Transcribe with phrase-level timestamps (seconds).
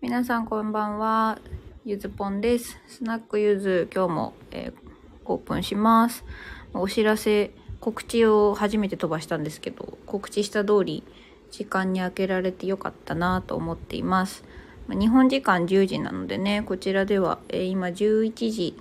[0.00, 1.38] 皆さんこんばんは。
[1.84, 2.78] ゆずぽんです。
[2.86, 4.90] スナックゆず、今日も、えー
[5.26, 6.24] オープンします。
[6.72, 11.04] お知らせ、告知を初めて飛ばしたんですけど、告知した通り、
[11.50, 14.42] 時間に空けられてよかったなと思っています。
[14.88, 18.80] 日本時間10時なのでね、こちらでは、えー今11時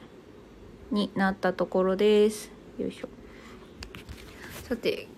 [0.89, 2.49] になったところです。
[2.77, 3.09] よいしょ。
[4.63, 5.09] さて、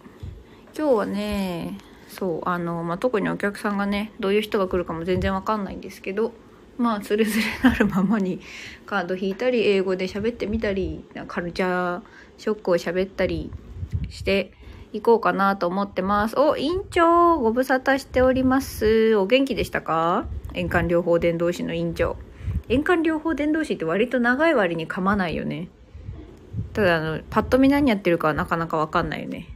[0.76, 1.78] 今日はね
[2.18, 6.34] そうあの、まあ、特にお客さんがねどういう人が来るかも全然わかんないんですけど
[6.78, 8.40] まあつれづれなるままに
[8.86, 12.02] カード引いたり英語で喋ってみたりカルチャー
[12.38, 13.52] ショックを喋ったり
[14.10, 14.52] して
[14.94, 16.40] いこうかなと思ってます。
[16.40, 19.16] お院長ご無沙汰しております。
[19.16, 20.26] お元気でしたか？
[20.54, 22.16] 円環療法伝道師の院長。
[22.70, 25.68] 円環療法伝道師って割と長い割に噛まないよね。
[26.74, 29.48] ただあのパッと見何やってるかはなかなかわかんないよね。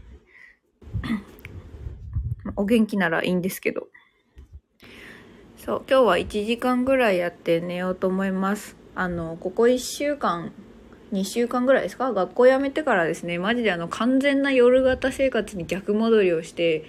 [2.55, 3.87] お元気ならいいんですけど。
[5.57, 8.75] そう、今日は1時間ぐらいやって寝ようと思います。
[8.95, 10.51] あの、ここ1週間、
[11.13, 12.13] 2週間ぐらいですか？
[12.13, 16.85] 学校辞めてからですね、マジであの完全な夜型生活に逆戻りをして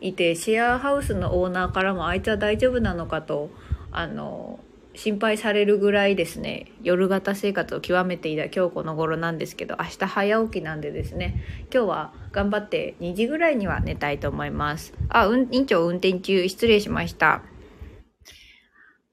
[0.00, 3.50] いて、シェアハウスのオーナーからもあいつは大丈夫なのかと、
[3.92, 4.60] あの、
[4.96, 6.72] 心配されるぐらいですね。
[6.82, 11.42] 夜型生活を極めていた今日この頃なんですけど明日早起きなんでですね。
[11.72, 14.94] 今日は頑張って2時ぐらいには寝たいと思います。
[15.08, 16.48] あ、うん、院長運転中。
[16.48, 17.42] 失礼しました。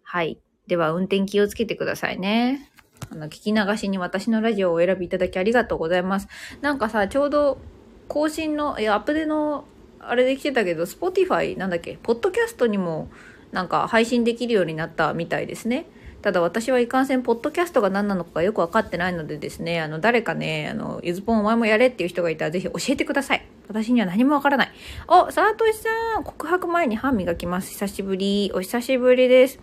[0.03, 0.39] はい。
[0.67, 2.69] では運転気をつけてくださいね。
[3.11, 6.27] あの聞き流しに私のラジオをお選びいただきありがとうございます。
[6.61, 7.57] なんかさちょうど
[8.07, 9.65] 更新のいやアップデの
[9.99, 13.09] あれで来てたけど Spotify なんだっけポッドキャストにも
[13.53, 15.85] なんか配信できるようになったみたいですね。
[16.21, 23.45] ただ私はいかんせん、ポッドキャストが何なのかよくわかってないのでですね、あの、誰かね、あの、ゆずぽんお前もやれっていう人がいたらぜひ教えてください。
[23.67, 24.71] 私には何もわからない。
[25.07, 27.71] お、さとしさん、告白前に歯磨きます。
[27.71, 28.51] 久しぶり。
[28.55, 29.59] お久しぶりです。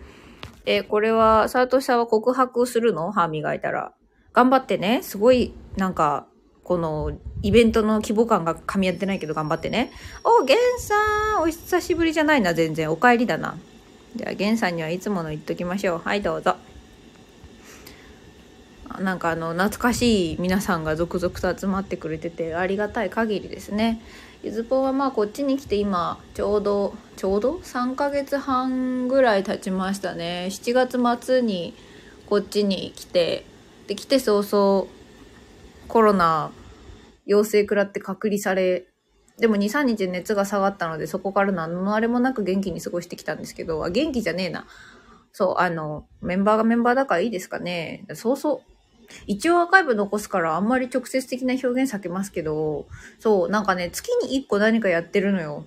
[0.67, 3.11] え、これは、さとしさんは告白するの？
[3.11, 3.93] 歯磨いたら。
[4.31, 4.99] 頑張ってね。
[5.01, 6.27] すごい、なんか、
[6.63, 7.11] この、
[7.41, 9.91] イベントの規模感が噛み合ってないけど頑張ってね。
[10.23, 12.91] お、ゲンさん、お久しぶりじゃないな、全然。
[12.91, 13.57] お帰りだな。
[14.15, 15.97] じゃあ、ゲンさんにはいつもの言っときましょう。
[15.99, 16.55] はい、どうぞ。
[18.99, 24.01] なんかあの、懐かしい皆さんが続々と集まってくれてて、ありがたい限りですね。
[24.43, 30.47] ゆずぽはまあこっちに来て今、ちょうど、ちょうど ?3 ヶ月半ぐらい経ちましたね。
[30.49, 31.73] 7月末に
[32.27, 33.45] こっちに来て、
[33.87, 34.87] で、来て早々、
[35.87, 36.51] コロナ
[37.25, 38.85] 陽性食らって隔離され、
[39.41, 44.67] でも2、3日熱が下がったので、そこから何のあれもなく元気に過ごしてきたんですけど、あ、元気じゃねえな。
[45.33, 48.05] そう、あの、メンバーがメンバーだからいいですかね。
[48.13, 48.71] そうそう。
[49.25, 52.85] 一応アーカイブ残すからあんまり直接的な表現避けますけど、
[53.19, 55.65] そう、なんかね、月に1個何かやってるのよ。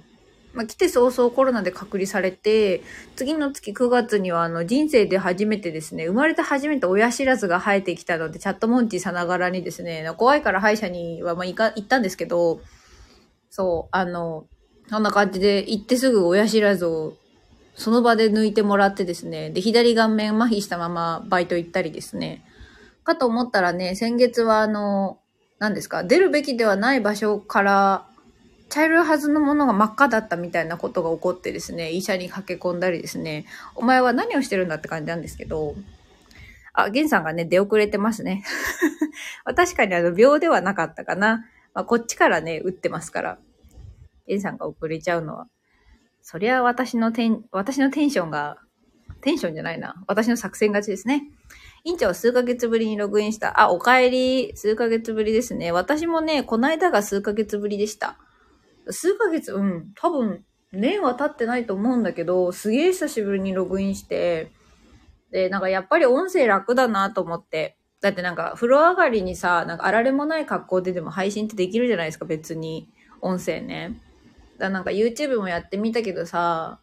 [0.52, 2.82] まあ、来て早々コロナで隔離されて、
[3.16, 12.60] 次の月9月にはあの人生で初めてですね、生まれて初めて親知らずが生えてきたので、チャットモンチーさながらにですね、怖いから歯医者にはまあ行か行ったんですけど、
[13.56, 14.48] そう、あの、
[14.88, 17.14] そんな感じで行ってすぐ親知らずを
[17.76, 22.44] その場で抜いてもらってですね、で、左顔面麻痺したままバイト行ったりですね。
[23.04, 25.20] かと思ったらね、先月はあの、
[25.60, 28.06] 何ですか、出るべきではない場所から
[28.70, 33.44] 茶色いはずのものが真っ赤だったみたいなことが起こってですね、医者に駆け込んだりですね、
[33.76, 35.76] お前は何をしてるんだって感じなんですけど、
[36.72, 38.42] あ、ゲンさんがね、出遅れてますね。
[39.54, 41.46] 確かにあの、秒ではなかったかな。
[41.74, 43.38] まあ、こっちからね、打ってますから。
[44.26, 45.48] ゲンさんが遅れちゃうのは。
[46.22, 48.56] そりゃ私のテン、私のテンションが、
[49.20, 50.02] テンションじゃないな。
[50.06, 51.24] 私の作戦勝ちですね。
[51.82, 53.60] 院長数ヶ月ぶりにログインした。
[53.60, 54.56] あ、お帰り。
[54.56, 55.72] 数ヶ月ぶりですね。
[55.72, 58.16] 私もね、こないだが数ヶ月ぶりでした。
[58.88, 64.50] 数ヶ月、うん、多分、年は経ってないと思うんだけど、すげえ久しぶりにログインして、
[65.30, 67.76] で、なんかやっぱり音声楽だなと思って。
[68.04, 72.86] だってなんか風呂上がりにさ、なんかあられもない格好ででも配信ってできるじゃないですか、別に。
[73.22, 73.98] 音声ね。
[74.58, 76.80] だなんか YouTube もやってみたけどさ、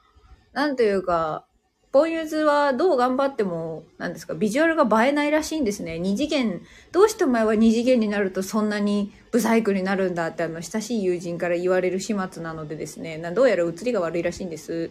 [0.54, 1.46] なんというか、
[1.92, 6.00] ポンユズはどう頑張っても、なんですか、ビジュアルが映えないらしいんですね。
[6.00, 6.60] 二次元、
[6.92, 14.90] どうしてお前は二次元になるとそんなにブサイクになるんだってあの、親しい友人から言われる始末なのでですね、などうやら映りが悪いらしいんです。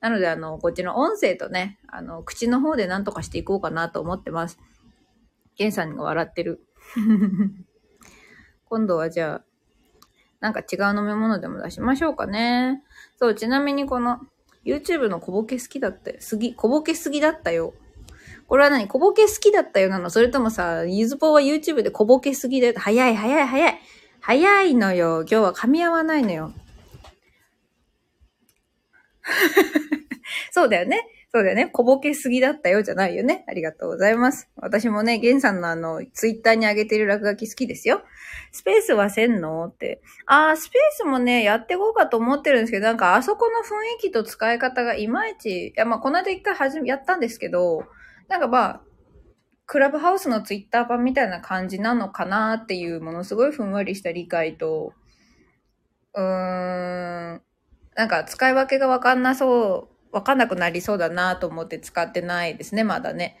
[0.00, 4.58] なので、あの、こっちの音声とね、あの、口の方で何とかしていこうかなと思ってます。
[5.56, 6.66] ゲンさんが笑ってる。
[8.66, 9.44] 今度はじゃあ、
[10.40, 12.82] なんか違う飲み物でも出しましょうかね。
[13.18, 14.20] そう、ちなみにこの
[14.64, 16.16] YouTube の小ボケ好きだったよ。
[16.20, 17.74] すぎ、小ボケすぎだったよ。
[18.46, 18.88] これは何？
[18.88, 20.10] 小ボケ好きだったよなの？
[20.10, 22.74] それともさ、ゆずぽは YouTube で小ボケすぎだよ。
[22.76, 23.78] 早い早い早い。
[24.20, 25.20] 早いのよ。
[25.20, 26.52] 今日は噛み合わないのよ。
[30.50, 31.06] そうだよね。
[31.34, 31.66] そうだよね。
[31.66, 33.44] 小ボケすぎだったよじゃないよね。
[33.48, 34.48] ありがとうございます。
[34.54, 38.02] 私もね、ゲンさんのあの、ツイッターに上げてる落書き好きですよ。
[38.52, 40.00] スペースはせんのって。
[40.26, 47.82] あー、スペースもね、やっていこうかと思ってるんですけど、なんかあそこの雰囲気と使い方がいまいち、いや、まあ、この間一回はじめ、やったんですけど、
[48.28, 48.80] なんかまあ、
[49.66, 54.92] クラブハウスのツイッター版みたいな感じなのかなっていうものすごいふんわりした理解と、
[56.14, 57.42] うーん、
[57.96, 63.36] なんか使い分けがわかんなそう、わかんなくなりそうだなと思って使ってないですね、まだね。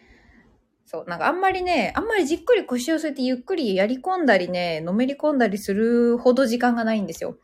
[0.86, 7.38] そう、なんかあんまりね、あんまりじっくり腰を据えてゆっくりやり込んだりね、のめり込んだりするほど時間がないんですよ。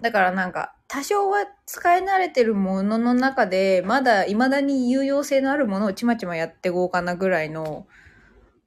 [0.00, 7.88] だからなんか、多少は使い慣れてるものの中で、まだ未だに有用性のあるものをちまちまやっていこうかなぐらいの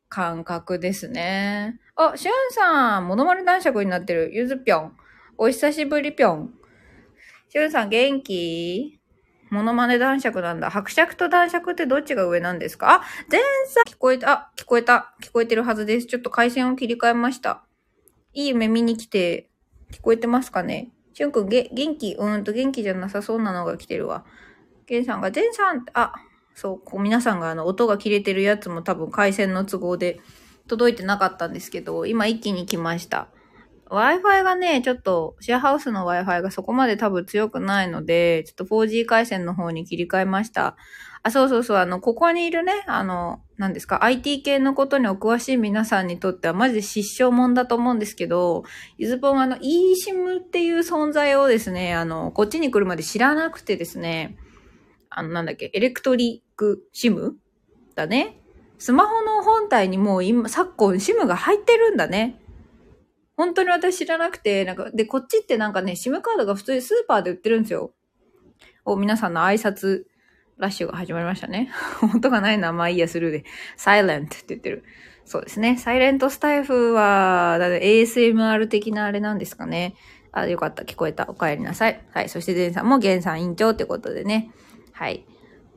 [0.09, 1.79] 感覚ですね。
[1.95, 4.29] あ、しゅんさん、モノマネ男爵になってる。
[4.33, 4.97] ゆずぴょん。
[5.37, 6.53] お久しぶりぴょん。
[7.49, 9.00] しゅんさん、元気？
[9.51, 10.69] モノマネ男爵なんだ。
[10.69, 13.01] 伯爵と男爵ってどっちが上なんですか？
[13.01, 15.13] あ、前さ聞こえた、あ、聞こえた。
[15.21, 16.07] 聞こえてるはずです。
[16.07, 17.62] ちょっと回線を切り替えました。
[18.33, 19.50] いい夢見に来て、
[19.92, 20.89] 聞こえてますかね？
[21.13, 22.13] しゅんくん、げ、元気？
[22.13, 24.24] うーんと元気じゃなさそうなのが来てるわ。
[24.88, 26.13] ゲンさんが、ゼンさん、あ、
[26.56, 30.21] そう、こう皆さんがあの、音が切れてるやつも多分回線の都合で
[30.68, 33.27] 届いてなかったんですけど、今一気に来ました。
[33.91, 40.77] Wi-Fi がね、ちょっと、シェアハウスの Wi-Fi がそこまで多分強くないので、ちょっと 4G 回線の方に切り替えました。
[41.23, 48.63] あ、そうそうそう、あの、ここにいるね、あの、何ですか、IT 系のことにお詳しい皆さんにとってはマジで失笑もんだと思うんですけど、
[48.97, 54.38] ゆずぽんあの、eSIM っていう存在をですね、あの、こっちに来るまで知らなくてですね、
[55.09, 57.33] あの、なんだっけ、エレクトリック SIM?
[57.93, 58.38] だね。
[58.79, 62.40] スマホの本体にもう今、昨今 SIM が入ってるんだね。
[63.41, 67.91] 本当に私知らなくて、なんか、で、こっちってなんかね、SIM カードが普通にスーパーで売ってるんですよ。
[68.85, 70.03] お、皆さんの挨拶
[70.59, 71.71] ラッシュが始まりましたね。
[72.15, 73.45] 音がないのはまあいいや、スルーで。
[73.77, 74.83] サイレントって言ってる。
[75.25, 75.75] そうですね。
[75.77, 79.95] サイレントスタイフは、だって ASMR 的なあれなんですかね。
[80.31, 80.83] あ、よかった。
[80.83, 81.27] 聞こえた。
[81.27, 81.99] お帰りなさい。
[82.11, 82.29] はい。
[82.29, 84.51] そして、ゼンさんもゲンさん委員長ってことでね。
[84.93, 85.25] はい。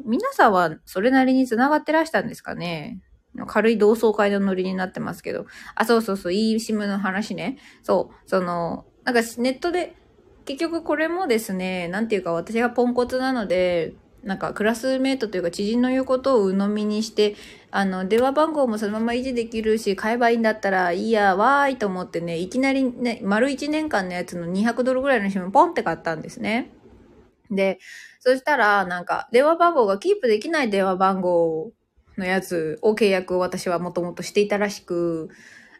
[0.04, 3.00] 皆さんはそれなりに繋がってらしたんですかね
[3.46, 5.46] 軽い同窓会のノリになってますけど。
[5.74, 7.58] あ、そうそうそう、eSIM の話ね。
[7.82, 9.94] そう、その、なんかネットで、
[10.44, 17.36] 結局これもですね、なんていうか私がポンコツなので、なんかクラスメートというか知人の言うことを鵜呑みにして、
[17.70, 26.70] あの、電話番号もそのまま維持できるし、買えばいいんだったらいいや、わーいと思ってね、いきなりね、丸1年間のやつの200ドルぐらいの SIM ポンって買ったんですね。
[27.50, 27.78] で、
[28.20, 31.72] そしたら、なんか、電話番号がキープできない電話番号
[32.16, 35.30] のやつを契約を私はもともとしていたらしく、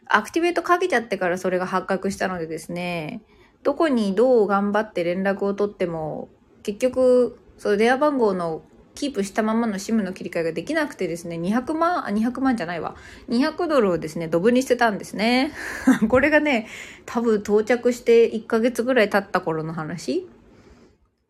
[0.07, 3.21] アクティベートかけちゃってからそれが発覚したのでですね、
[3.63, 6.29] どこにどう頑張って連絡を取っても、
[6.63, 8.61] 結局、その電話番号の
[8.95, 12.95] キープしたままの SIM の切り替えができなくてですね、200万、あ、200万じゃないわ。
[13.29, 15.51] 200ドルをですね、ドブに捨てたんですね。
[16.07, 16.67] これがね、
[17.05, 20.27] 多分到着して1ヶ月ぐらい経った頃の話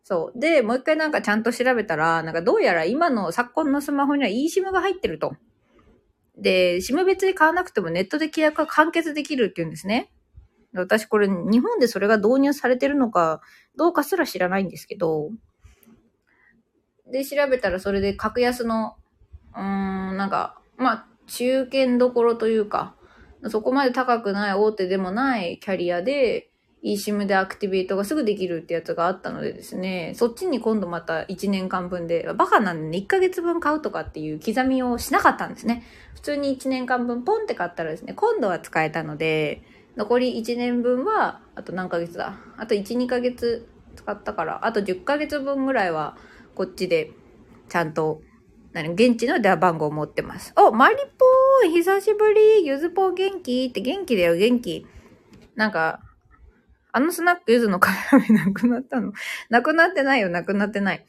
[0.08, 0.38] そう。
[0.38, 5.34] で、もう一回なんかちゃんと調べたら、なんかどうやら今の昨今のスマホには eSIM が入ってると。
[6.38, 10.12] で、SIM 別に買わなくてもネットで契約が完結できるって言うんですね。
[10.74, 13.40] 私これ日本でそれが導入されてるのか
[13.76, 15.30] どうかすら知らないんですけど、
[17.10, 18.94] で、調べたらそれで格安の、
[19.56, 19.60] うー
[20.12, 22.94] ん、なんか、まあ、中堅どころというか、
[23.48, 26.48] そこまで高くない大手でもないキャリアで、
[26.84, 35.82] eSIM でアクティベートがすぐできるってやつがあったのでですね、そっちに今度また1年間分で、バカなんでね、1ヶ月分買うとかっていう刻みをしなかったんですね。
[36.14, 39.62] 普通に1年間分ポンって買ったらですね、今度は使えたので、
[39.96, 42.38] 残り1年分は、あと何ヶ月だ？
[42.58, 43.66] あと1、2ヶ月
[43.96, 46.16] 使ったから、あと10ヶ月分ぐらいは、
[46.54, 47.10] こっちで、
[47.68, 48.20] ちゃんと、
[48.72, 50.52] 何、現地の電話番号を持ってます。
[50.56, 53.66] お、マリポーン久しぶりゆずぽー元気？
[53.70, 54.86] って元気だよ、元気。
[55.54, 56.02] なんか、
[56.96, 59.12] あのスナックゆずのカメラなくなったの？
[59.50, 61.04] なくなってないよ、なくなってない。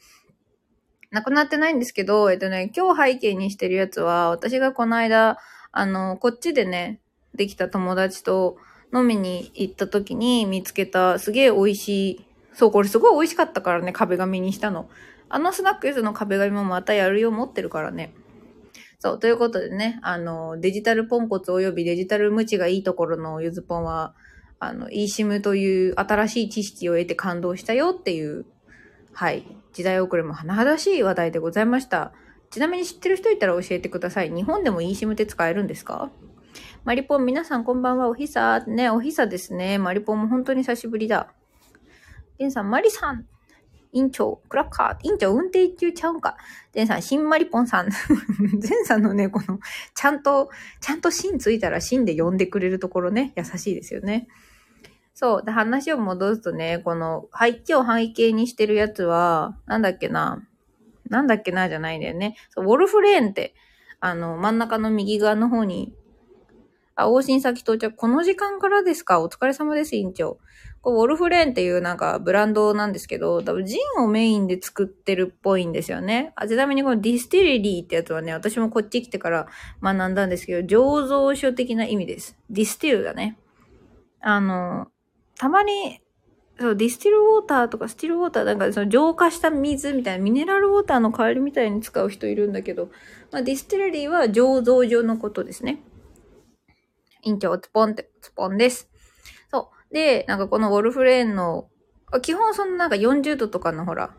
[1.10, 5.38] なくなってないんですけど、えっとね、今日背景にしてるやつは、私がこの間、
[5.72, 7.00] あの、こっちでね、
[7.34, 8.58] できた友達と
[8.94, 14.90] 飲みに行った時に見つけたすげえ美味しい、そう、これすごい美味しかったからね、壁紙にしたの。
[15.30, 18.12] あのスナックゆずの壁紙もまたやるよう持ってるからね。
[18.98, 24.14] そう、ということでね、あの、デジタルポンコツ及びデジタル無知がいいところのゆずぽんは、
[24.60, 28.44] あの、eSIM という新しい知識を得て感動したよっていう、
[29.12, 32.12] はい、時代遅れも甚だしい話題でございました。
[32.50, 34.30] ちなみに知ってる人いたら教えてください。
[34.30, 36.10] 日本でも eSIM って使えるんですか？
[36.84, 38.08] マリポン、皆さんこんばんは。
[38.08, 39.78] おひさ、ね、おひさですね。
[39.78, 41.28] マリポンも本当に久しぶりだ。
[42.38, 43.26] ゲンさん、マリさん、
[43.92, 46.36] 院長、クラッカー、院長運転中ちゃうんか？
[46.72, 47.90] ゼンさん、シンマリポンさん。
[48.60, 49.58] ゼンさんのね、この、
[49.94, 50.50] ちゃんと、
[50.80, 54.28] ちゃんとシンついたらシンで呼んでくれるところね、優しいですよね。
[55.20, 55.44] そう。
[55.44, 60.46] で、話を戻すとね、この、背景を背景にしてるやつは、なんだっけな。
[61.08, 62.36] なんだっけな、じゃないんだよね。
[62.50, 63.56] そう、 Wolf Lane って、
[63.98, 65.92] あの、真ん中の右側の方に、
[66.94, 67.96] あ、往診先到着。
[67.96, 69.20] この時間からですか？
[69.20, 70.38] お疲れ様です、委員長。
[70.82, 76.32] こう Wolf Lane っていうなんかブランドなんですけど、多分ジンをメインで作ってるっぽいんですよね。
[76.36, 79.48] あちなみにこの distillery ってやつはね、私もこっち来てから
[79.82, 82.38] 学んだんですけど、醸造所的な意味です。
[82.50, 83.36] distill だね。
[84.20, 84.88] あの、
[85.38, 86.00] たまに、
[86.60, 92.90] そう、 distilled water とか still water、なんかその浄化した水みたいな、ミネラルウォーターの代わりみたいに使う人いるんだけど、
[93.30, 95.80] まあ、 distillery は醸造所のことですね。
[97.22, 98.90] 委員長、ツポンって、ツポンです。
[99.50, 99.94] そう。
[99.94, 101.68] で、なんかこの Wolf Lane の、
[102.22, 104.14] 基本そのなんか40度とかのほら、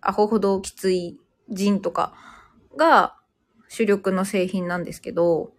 [0.00, 1.18] アホほどきつい
[1.50, 2.14] ジンとか
[2.76, 3.16] が
[3.68, 5.52] 主力の製品なんですけど、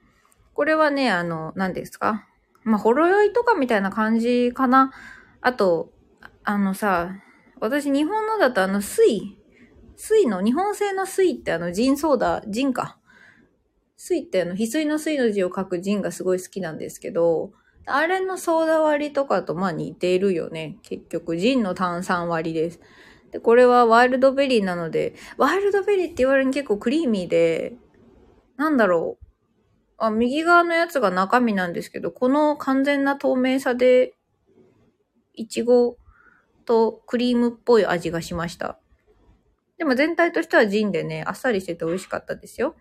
[0.54, 2.28] これはね、あの、何ですか？
[2.66, 4.92] まあ、ほろ酔いとかみたいな感じかな。
[5.40, 5.94] あと、
[6.44, 7.12] あのさ、
[7.62, 9.38] 私日本のだとあの水、
[9.96, 12.98] 水の、日本製の水ってあのジンソーダ、ジンか。
[13.96, 17.54] 水ってあの、翡翠の水の字を書くジンがすごい好きなんですけど、
[17.86, 20.78] あれのソーダ割りとかとまあ似ているよね。
[20.82, 22.80] 結局、ジンの炭酸割りです。
[23.32, 27.76] で、これはワイルドベリーなので、ワイルドベリーって言われるに結構クリーミーで、
[28.58, 29.25] なんだろう。
[29.98, 34.14] あ、右側のやつが中身なんですけど、この完全な透明さで、
[35.34, 35.98] いちご
[36.66, 38.80] とクリームっぽい味がしました。
[39.78, 42.76] でも全体としてはジンでね、あっさりしてて美味しかったですよ。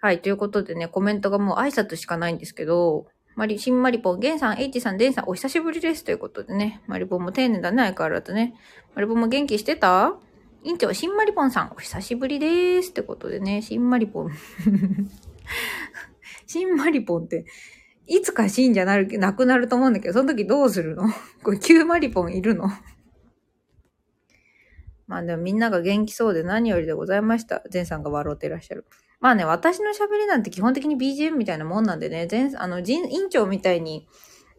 [0.00, 6.04] はい、ということでね、コメントがもう挨拶しかないんですけど、マリ、新マリポン、ゲンさん、エイチさん、デンさん、お久しぶりです。
[6.04, 8.54] ということでね、マリポンも丁寧だね、相変わらずね。
[8.94, 10.16] マリポンも元気してた？
[10.64, 12.90] 委員長、新マリポンさん、お久しぶりです。
[12.90, 14.30] ってことでね、新マリポン。
[16.46, 17.44] 新マリポンって、
[18.06, 21.08] いつか死んじゃなる、なくなると思うんだけど、その時どうするの？
[21.42, 22.68] これ旧マリポンいるの？
[25.06, 27.62] まあでもみんなが元気そうで何よりでございました。
[27.70, 28.84] 全さんが笑ってらっしゃる。
[29.20, 34.06] まあね、私の喋りなんて基本的に BGM みたいなもんなんでね、全、あの、人、委員長みたいに、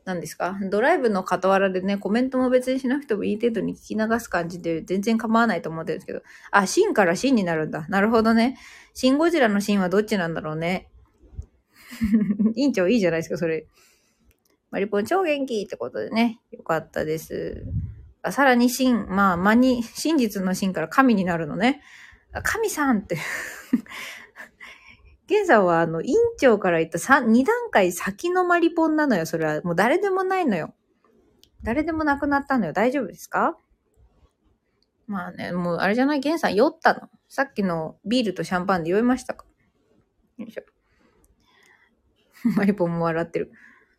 [0.07, 0.57] 何ですか？
[0.71, 6.21] ドライブの傍らでね、コメントも別にしなくてもいい程度に聞き流す感じで全然構わないと思ってるんですけど。
[6.51, 7.85] あ、シンからシンになるんだ。
[7.89, 8.57] なるほどね。
[8.93, 10.89] シンゴジラのシンはどっちなんだろうね。
[12.55, 13.67] 委員長いいじゃないですか、それ。
[14.71, 16.39] マリポン超元気ってことでね。
[16.51, 17.65] よかったです。
[18.21, 21.81] あさらに真、まあ、間に、真実の真から神になるのね。
[22.43, 23.17] 神さんって
[25.27, 29.25] 現在はあの、委員長から言った2段階先のマリポンなのよ。
[29.25, 30.73] それはもう誰でもないのよ。
[31.63, 32.73] 誰でもなくなったのよ。
[32.73, 33.57] 大丈夫ですか？
[35.05, 37.09] まあね、もうあれじゃない、ゲンさん酔ったの。
[37.27, 39.45] さっきのビールとシャンパンで酔いましたか？
[40.37, 40.63] よいしょ。
[42.55, 43.51] マリポンも笑ってる。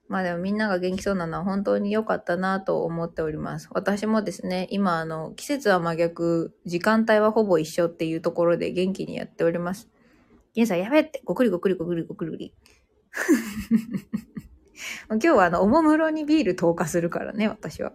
[0.08, 3.68] まあでもみんなが元気そうなのは本当に良かったなと思っております。
[3.72, 9.90] 私もですね、今あの、季節は真逆、時間帯はほぼ一緒っていうところで元気にやっております。
[10.54, 12.54] ゲンさんやべって、ごくりごくりごくりごくり。
[15.10, 17.92] 今日はあの、おもむろにビール投下するからね、私は。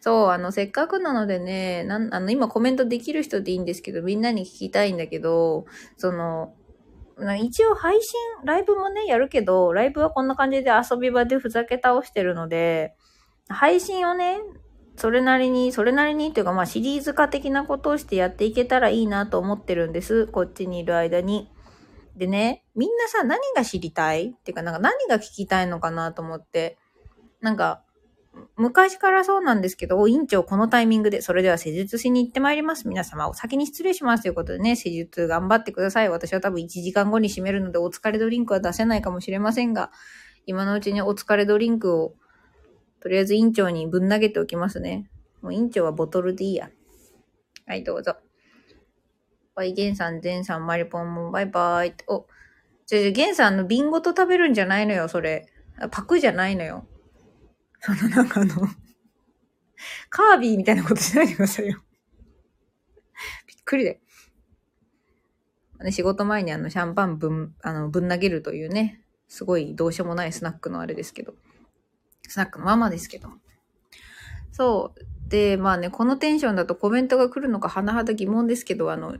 [0.00, 6.54] そう、あの、せっかくなのでね、なんあの、今コメントできる人でいいんですけど、みんなに聞きたいんだけど、その、
[7.40, 12.94] 一応配信、ライブもね、やるけど、ライブはこんな感じで遊び場でふざけ倒してるので、
[13.48, 14.40] 配信をね、
[14.96, 20.26] それなりに、それなりにっていうか、まあシリーズ化的なことをしてやっていけたらいいなと思ってるんです。
[20.26, 21.50] こっちにいる間に。
[22.16, 24.28] でね、みんなさ、何が知りたい？
[24.28, 26.78] っていうか、なんか何が聞きたいのかなと思って。
[27.40, 27.82] なんか、
[28.56, 32.88] 昔からそうなんですけど、委員長このタイミングで、それでは施術しに行ってまいります。
[32.88, 36.08] 皆様お先に失礼しますということでね、施術頑張ってください。
[36.08, 39.92] 私は多分1時間後に閉めるのでお疲れドリンクは出せないかもしれませんが、
[40.46, 42.14] 今のうちにお疲れドリンクを、
[43.00, 45.10] とりあえず委員長にぶん投げておきますね。
[45.42, 46.70] もう委員長はボトルでいいや。
[47.66, 48.16] はい、どうぞ。
[49.54, 51.94] バイ、ゲンさん、ゼンさん、マリポンもバイバイ。
[52.08, 52.26] お、
[52.86, 55.46] じゃじゃ、ゲンさんの瓶ごと食べるんじゃないのよ、それ。
[55.90, 56.86] パクじゃないのよ。
[57.80, 58.54] そのなんかあの、
[60.10, 61.82] カービィみたいなことしないでくださいよ。
[63.46, 64.00] びっくりで。
[65.82, 71.34] ね、仕事前にあの、シャンパンぶん、あの、ぶん投げるというね、すごいどうしようもないスナックのあれですけど。
[72.26, 73.28] スナックのままですけど。
[74.50, 75.13] そう。
[75.28, 79.16] で、まあね、このテンションだとコメントが来るのか甚だ疑問ですけど、あの、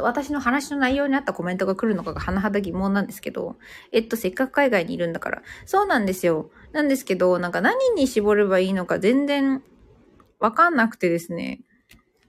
[0.00, 3.56] 私の話の内容に合ったコメントが来るのかが甚だ疑問なんですけど、
[3.92, 5.42] えっと、せっかく海外にいるんだから。
[5.64, 6.50] そうなんですよ。
[6.72, 9.62] なんですけど、なんか何に絞ればいいのか全然
[10.38, 11.60] わかんなくてですね。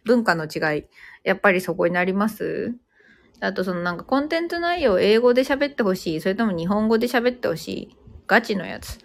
[0.03, 0.85] 文化の違い。
[1.23, 2.75] やっぱりそこになります
[3.39, 6.21] あとそのなんかコンテンツ内容を英語で喋ってほしい。
[6.21, 7.97] それとも日本語で喋ってほしい。
[8.27, 8.99] ガチのやつ。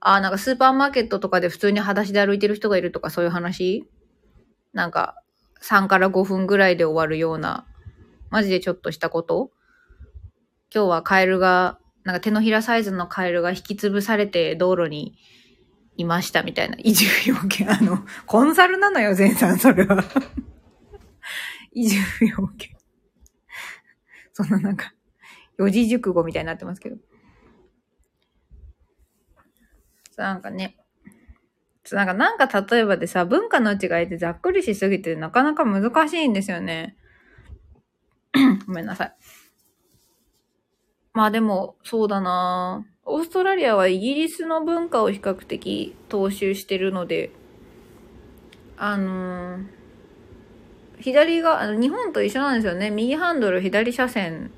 [0.00, 3.88] ああ、なんかスーパーマーケットとかで普通に裸足で歩いてる人がいるとかそういう話？
[4.72, 5.16] なんか
[5.62, 7.66] 3から5分ぐらいで終わるような、
[8.30, 9.50] マジでちょっとしたこと？
[10.72, 15.14] 今日はカエルが、なんか手のひらサイズのカエルが引き潰されて道路に
[15.96, 16.76] いましたみたいな。
[16.78, 17.68] 移住要件。
[17.70, 20.04] あの、コンサルなのよ、全さん、それは。
[21.72, 22.76] 移住要件。
[24.32, 24.92] そんななんか、
[25.58, 26.96] 四字熟語みたいになってますけど。
[30.22, 30.76] なんかね。
[31.92, 36.96] なんか、なんか例えばでさ、文化の違いってざっくりしすぎてなかなか難しいんですよね。
[38.66, 39.16] ごめんなさい。
[41.14, 47.30] まあでも、そうだなオーストラリアはイギリスの文化を比較的踏襲してるので、
[48.76, 49.64] あのー、
[51.00, 52.90] 左が、あの日本と一緒なんですよね。
[52.90, 54.50] 右ハンドル左車線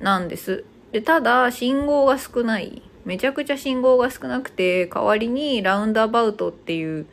[0.00, 0.64] なんです。
[0.92, 2.82] で、ただ、信号が少ない。
[3.04, 7.06] めちゃくちゃ信号が少なくて、代わりにラウンドアバウトっていう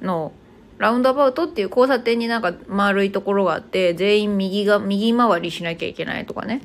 [0.00, 0.32] の、
[0.78, 6.62] ラウンドアバウトっていう交差点になんか丸いところがあって、全員右が、右回りしなきゃいけないとかね。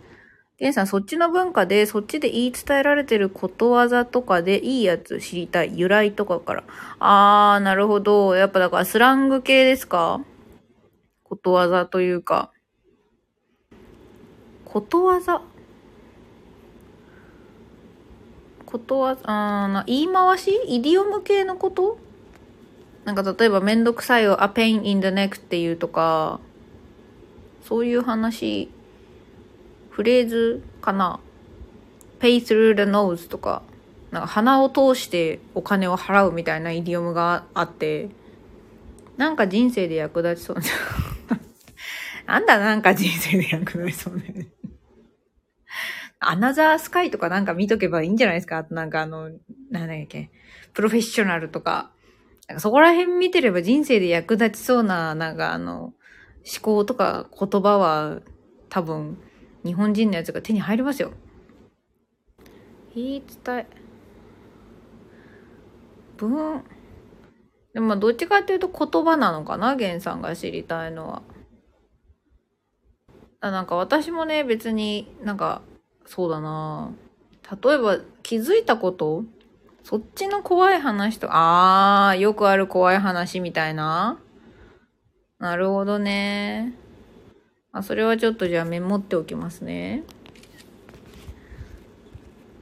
[0.58, 5.79] ゲンさん、そっちの文化で、そっちで言い伝えられてることわざとかでいいやつ知りたい。
[5.79, 6.63] 由来とかから。
[7.00, 8.36] あー、なるほど。
[8.36, 10.22] やっぱだからスラング系ですか？
[11.24, 12.51] ことわざというか。
[14.65, 15.41] ことわざ？
[18.70, 20.52] ことわ、あな言い回し？
[20.68, 21.98] イディオム系のこと？
[23.04, 26.40] なんか例えばめんどくさいを a pain in the neck っていうとか、
[27.64, 28.70] そういう話、
[29.90, 31.20] フレーズかな
[32.20, 33.64] ？pay through the nose とか、
[34.12, 38.10] なんか鼻を通してお金を払うみたいなイディオムがあって、
[39.18, 40.58] なんか人生で役立ちそう。
[40.58, 40.64] な。
[42.36, 44.16] なんだなんか人生で役立ちそう。
[44.18, 44.48] ね。
[46.20, 48.58] アナザースカイとかなんか見とけばいいんじゃないですか？
[48.58, 49.30] あとなんかあの、
[49.72, 50.32] なんだっけ、
[50.74, 51.91] プロフェッショナルとか。
[52.48, 55.93] なんかそこら辺見てれば人生で役立ちそうな、なんかあの、思
[56.62, 58.22] 考とか言葉は
[58.70, 59.17] 多分
[59.63, 61.12] 日本人のやつが手に入りますよ。
[62.96, 63.67] 言い伝え。
[66.17, 66.63] 文。
[67.74, 71.22] でもどっちかっていうと言葉なのかな源さんが知りたいのは。
[73.41, 75.62] あなんか私もね、別になんか
[76.12, 76.89] そうだな
[77.63, 79.26] 例えば気づいたこと？
[79.84, 84.19] そっちの怖い話と、あー、よくある怖い話みたいな？
[85.38, 86.74] なるほどね。
[87.72, 90.04] あ、それはちょっとじゃあメモっておきますね。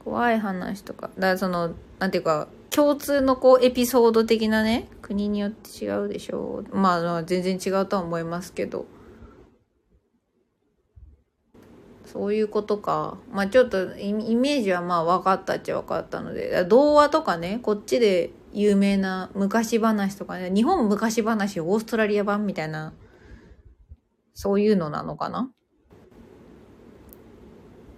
[0.04, 1.08] 怖い話とか。
[1.16, 6.76] だからその、なんていうか、共通のこうエピソード的なね、国によって違うでしょう。
[6.76, 8.86] まあ、全然違うとは思いますけど。
[12.12, 13.18] そういうことか。
[13.30, 22.94] まあちょっとイメージはまあ分かったっちゃ分かったので、童話とかね、こっちで有名な昔話とかね、日本昔話オーストラリア版みたいな、
[24.34, 25.50] そういうのなのかな？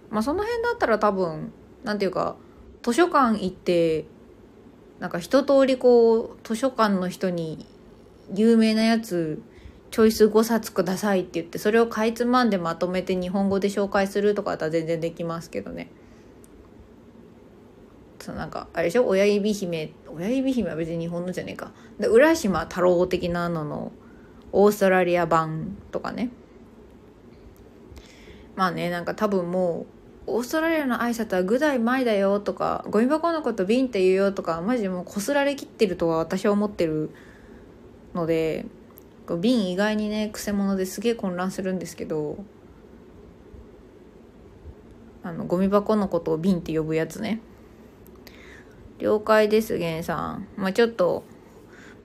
[0.09, 2.35] まあその辺だったら多分、なんていうか、
[2.83, 4.05] 図書館行って、
[4.99, 7.65] なんか一通りこう、図書館の人に
[8.33, 9.41] 有名なやつ
[9.91, 15.89] チョイス5冊くださいって言ってそれをかいつまんでまとめて日本語で紹介するとかだったら全然できますけどね。
[18.19, 19.07] そうなんかあれでしょ？
[19.07, 21.71] 親指姫親指姫は別に日本のじゃねえか。
[21.99, 23.91] で浦島太郎的なのの
[24.51, 26.29] オーストラリア版とかね。
[28.55, 29.87] まあねなんか多分も
[30.27, 37.09] うオーストラリアの挨拶は「グダイ前だよ」とか「ゴミ箱のこと瓶って言うよ」とかマジでもうこすられきってるとは私は思ってる
[38.13, 38.65] ので
[39.37, 42.43] 瓶意外にねくせ者ですげえ混乱するんですけど
[45.23, 47.41] あのゴミ箱のことを瓶って呼ぶやつね。
[48.99, 50.47] 了解です源さん。
[50.57, 51.23] まあちょっと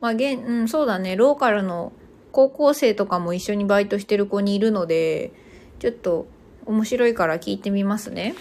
[0.00, 1.16] まあ源うんそうだね。
[1.16, 1.92] ローカルの
[2.32, 5.32] 高校生とかも一緒にバイトしてる子にいるので
[5.78, 6.26] ちょっと
[6.66, 8.34] 面白いから聞いてみますね。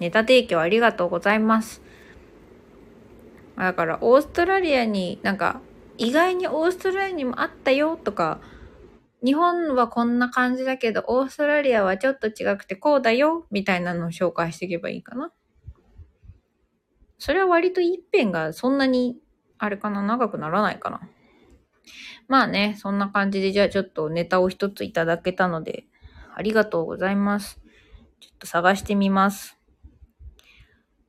[0.00, 1.80] ネタ提供ありがとうございます。
[3.56, 5.60] だからオーストラリアになんか
[6.02, 8.40] 意外にオーストラリアにもあったよとか、
[9.24, 15.32] 日本はこんな感じだけど、オーストラリアはちょっと違くてこうだよ、みたいなのを紹介していけばいいかな。
[17.18, 19.20] それは割と一辺がそんなに、
[19.58, 21.02] あれかな、長くならないかな。
[22.26, 25.84] まあね、そんな感じで、じゃあちょっとネタを一ついただけたので、
[26.34, 27.60] ありがとうございます。
[28.18, 29.56] ちょっと探してみます。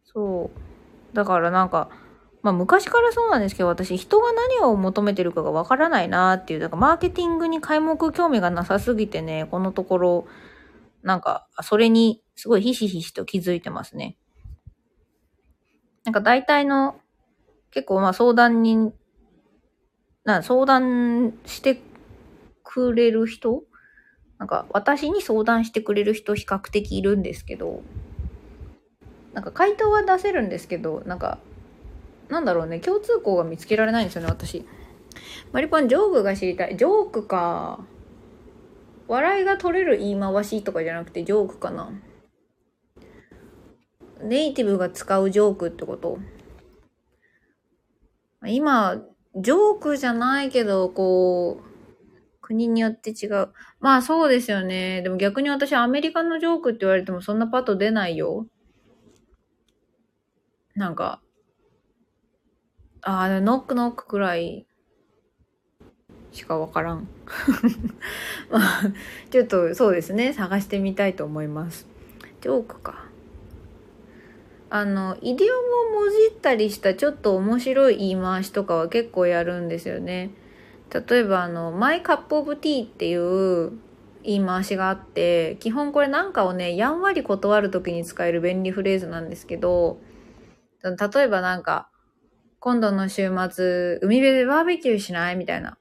[0.05, 1.15] そう。
[1.15, 1.89] だからなんか、
[2.43, 10.27] まあ昔からそうなんですけど、私人が何を求めてるかがわからないなっていう、だからマーケティングに開目興味がなさすぎてね、このところ、
[11.01, 14.17] なんか、それにすごいひしひしと気づいてますね。
[16.03, 16.99] なんか大体の、
[17.71, 18.93] 結構まあ相談に、
[20.25, 21.81] な、相談して
[22.63, 23.63] くれる人
[24.43, 27.81] なんか私に相談してくれる人比較的いるんですけど、
[29.33, 31.37] なんか回答は出せるんですけど、なんか
[32.33, 34.65] なんだろうね、共通項が見つけられないんですよね、私。
[35.51, 36.75] マリパン、ジョークが知りたい。
[36.75, 37.85] ジョークか。
[39.07, 41.91] 笑いが取れる言い回しとかじゃなくて、ジョークかな。
[44.23, 46.17] ネイティブが使うジョークってこと
[48.47, 49.01] 今、
[49.35, 51.73] ジョークじゃないけど、こう、
[52.41, 53.53] 国によって違う。
[53.79, 55.01] まあそうですよね。
[55.01, 58.47] でも逆に私アメリカのジョークって言われてもそんなパッと出ないよ。
[60.75, 61.21] なんか、
[63.05, 64.65] ああ、ノックノックくらい
[66.31, 67.07] しかわからん。
[68.49, 68.81] まあ、
[69.29, 71.85] ちょっとそうですね、探してみたいと思います。
[72.41, 73.05] ジョークか。
[74.69, 80.31] あの、イディオムをもじったりしたちょっと面白い言い回しとかは結構やるんですよね。
[81.07, 83.71] 例えばあの、マイカップオブティーっていう
[84.23, 89.99] 言い回しがあって、基本これなんかをね、やんわり断る時に使える便利フレーズなんですけど、
[90.83, 91.89] 例えばなんか、
[92.65, 95.35] 今度の週末、海辺でバーベキューしない？
[95.35, 95.77] みたいな。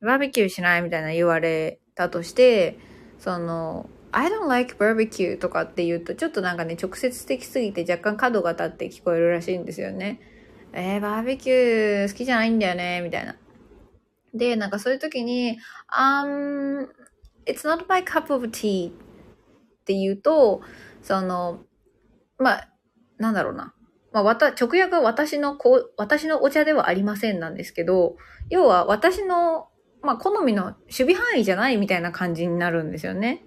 [0.00, 2.78] バーベキューしないみたいな言われたとして、
[3.18, 10.22] その、I don't like barbecue とかって言うと、ちょっとなんかね、直接的すぎて若干角が立って聞こえるらしいんですよね。
[10.72, 13.36] えー、バーベキュー好きじゃないんだよね、みたいな。
[14.32, 15.58] で、なんかそういう時に、
[15.94, 16.88] um,
[17.44, 18.92] it's not my cup of tea っ
[19.84, 20.62] て言うと、
[21.02, 21.62] その、
[22.38, 22.68] まあ、
[23.18, 23.74] なんだろうな。
[24.14, 28.16] まあ、わた、直訳は私のこう私のお茶ではありませんなんですけど、
[28.48, 29.66] 要は私の、
[30.02, 33.44] まあ、好みの守備範囲じゃないみたいな感じになるんですよね。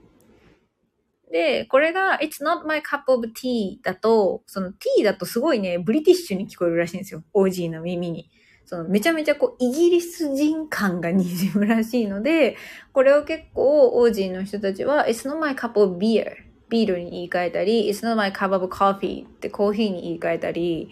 [1.31, 7.23] で、これが、it's not my cup of tea だと、その tea だとすごいね、ブリティッシュに聞こえるらしいんですよ。
[7.33, 8.29] オージーの耳に。
[8.65, 12.57] そのめちゃめちゃこう、イギリス人感が滲むらしいので、
[12.91, 20.91] これを結構、オージーの人たちは、it's not my cup of beer ビールに言い換えたり、It's not my cup of coffee ってコーヒーに言い換えたり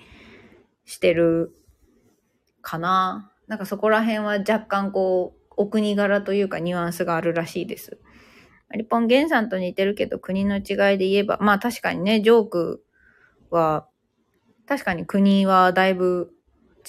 [0.85, 1.55] してる
[2.61, 3.31] かな。
[3.47, 7.99] なんかそこら辺は若干こう、お国柄というかニュアンスがあるらしいです。
[8.73, 10.63] リポンゲンさんと似てるけど国の違い
[10.97, 12.83] で言えば、まあ確かにね、ジョーク
[13.49, 13.87] は、
[14.67, 16.31] 確かに国はだいぶ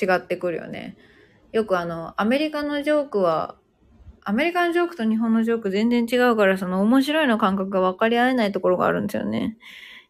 [0.00, 0.96] 違ってくるよね。
[1.52, 3.56] よくあの、アメリカのジョークは
[4.28, 9.56] アメリカンジョークと日本のジョーク全然違うから、その面白いの感覚が分かり合えないところがあるんですよね。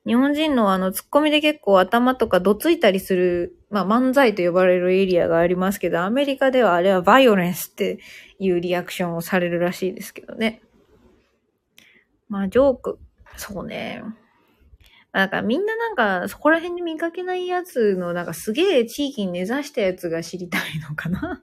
[0.07, 7.99] 日本人のあの、ツッコミで結構頭とかどついたりする、まあ漫才と呼ばれるエリアがありますけど、アメリカではあれはバイオレンスって
[8.39, 10.63] いうリアクションをされるらしいですけどね。
[12.31, 12.99] まあジョーク、
[13.37, 14.03] そうね。
[15.13, 21.43] なんかみんななんかそこら辺に見かけないやつのなんかすげえ地域に根ざしたやつが知りたいのかな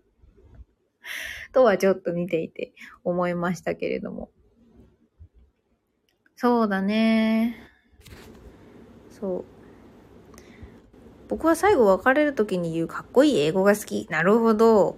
[1.53, 4.29] とはちょっと見ていて思いましたけれども。
[6.35, 7.55] そうだね。
[9.09, 9.45] そう。
[11.29, 14.07] 僕は最後別れる時に言うかっこいい英語が好き。
[14.09, 14.97] なるほど。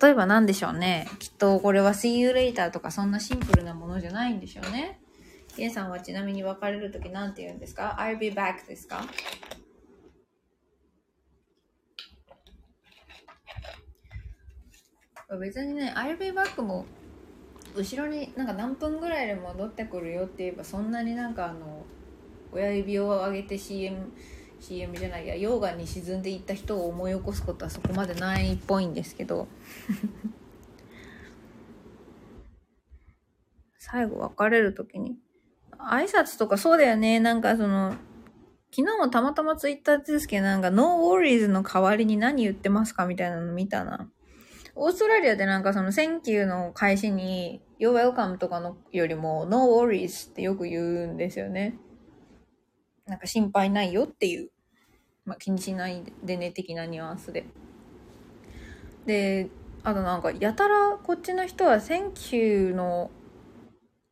[0.00, 1.08] 例えば何でしょうね。
[1.18, 5.00] きっとこれは See you later とかそんなシンプルなものじゃないんでしょうね。
[5.56, 9.04] ゲンさんはちなみに別れる時何て言うんですか ?I'll be back ですか？
[15.38, 16.84] 別にね、I'll be back も
[17.74, 21.84] 後ろになんか何分ぐらいで戻ってくるよって言えばそんなになんかあの
[22.52, 24.12] 親指を上げて CM
[24.60, 29.48] CM じゃないや溶岩に沈んでいった人を思い起こすことはそこまでないっぽいんですけど。
[33.78, 35.18] 最後別れる時に
[35.76, 37.18] 挨拶とかそうだよね。
[37.20, 37.96] なんかその
[38.70, 44.08] 昨日もたまたまツイッターですけどなんか No worries の代わりに何言ってますかみたいなの見たな。
[44.74, 51.78] オーストラリアでなんかその、 thank you の返しに、You're welcome とかのよりも、No worries ってよく言うんですよね。
[53.06, 54.50] なんか心配ないよっていう。
[55.24, 57.44] まあ、気にしないでね、的なニュアンスで。
[59.06, 59.50] で、
[59.82, 63.10] あとなんか、やたらこっちの人は、 thank you の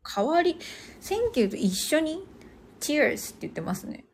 [0.03, 0.57] 代わり、
[1.01, 2.27] thank you と一緒に、
[2.81, 4.05] Cheers って言ってますね。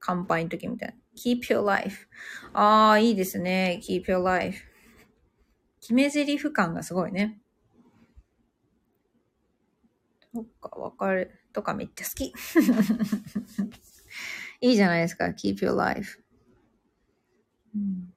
[0.00, 0.94] 乾杯の時みたいな。
[1.16, 2.08] Keep your life.
[2.52, 3.80] ああ、いいですね。
[3.82, 4.73] Keep your life.
[5.84, 7.38] 決め台詞感がすごいね。
[10.32, 12.32] そっか、別れとかめっちゃ好き。
[14.62, 15.26] いいじゃないですか。
[15.26, 16.22] keep your life、
[17.74, 18.14] うん。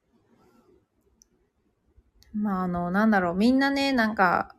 [2.33, 4.55] まあ、あの、なんだろう、みんなね、なんか、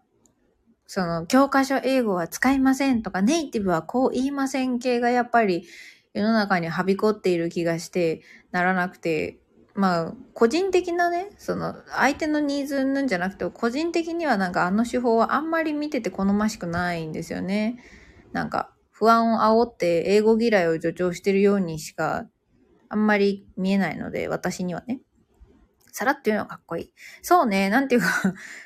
[0.87, 5.67] その、教科書英語は使いませんとか、ネイティブはこう言いません系がやっぱり
[6.13, 9.41] 世の中にはびこっている気がしてならなくて、
[9.79, 17.79] まあ、個人的なね、その、相手のニーズなんじゃなくて、個人的にはなんかあの手法はあんまり見てて好ましくないんですよね。
[18.33, 22.27] なんか、不安を煽って英語嫌いを助長してるようにしか、
[22.89, 25.01] あんまり見えないので、私にはね。
[25.93, 26.93] さらっていうのはかっこいい。
[27.23, 28.09] そうね、なんていうか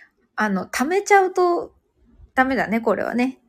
[0.35, 1.75] あの、溜めちゃうと
[2.35, 3.43] ダメだね、これはね。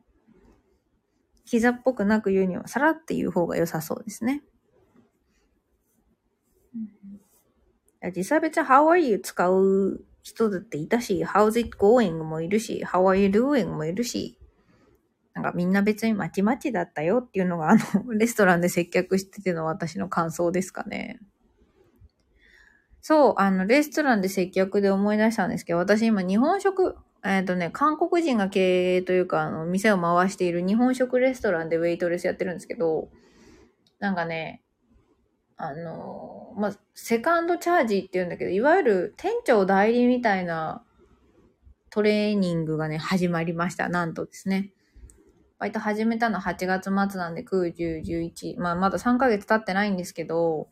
[1.46, 4.42] 膝っぽくなく言うには、さらって言う方が良さそうですね。
[8.12, 14.38] 実際別に How are you 使う人だっていたし、How's it going もいるし、How are you doing もいるし、
[15.34, 21.20] なんかみんな別にまちまちだったよっていうのがあの、 レストランで接客してての私の感想ですかね。
[23.00, 33.10] そう、あの、レストランで接客で思い出したんですけど、私今日本食、えっ、ー、とね、韓国人が経営というか、あの、店を回している日本食レストランでウェイトレスやってるんですけど、
[33.98, 34.63] なんかね、
[35.56, 40.84] あの、まあ、セカンドチャージって言うんだけど、いわゆる店長代理みたいな
[41.90, 43.88] トレーニングがね、始まりました。
[43.88, 44.72] なんとですね。
[45.58, 48.58] 割と始めたの8月末なんで、9、10、11。
[48.58, 50.68] まあ、まだ3ヶ月経ってないんですけど、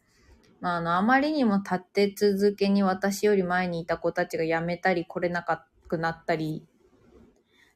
[0.60, 5.44] まあ、あの、あまりにも立て続けに私より前にいた子たちが辞めたり来れな
[5.88, 6.66] くなったり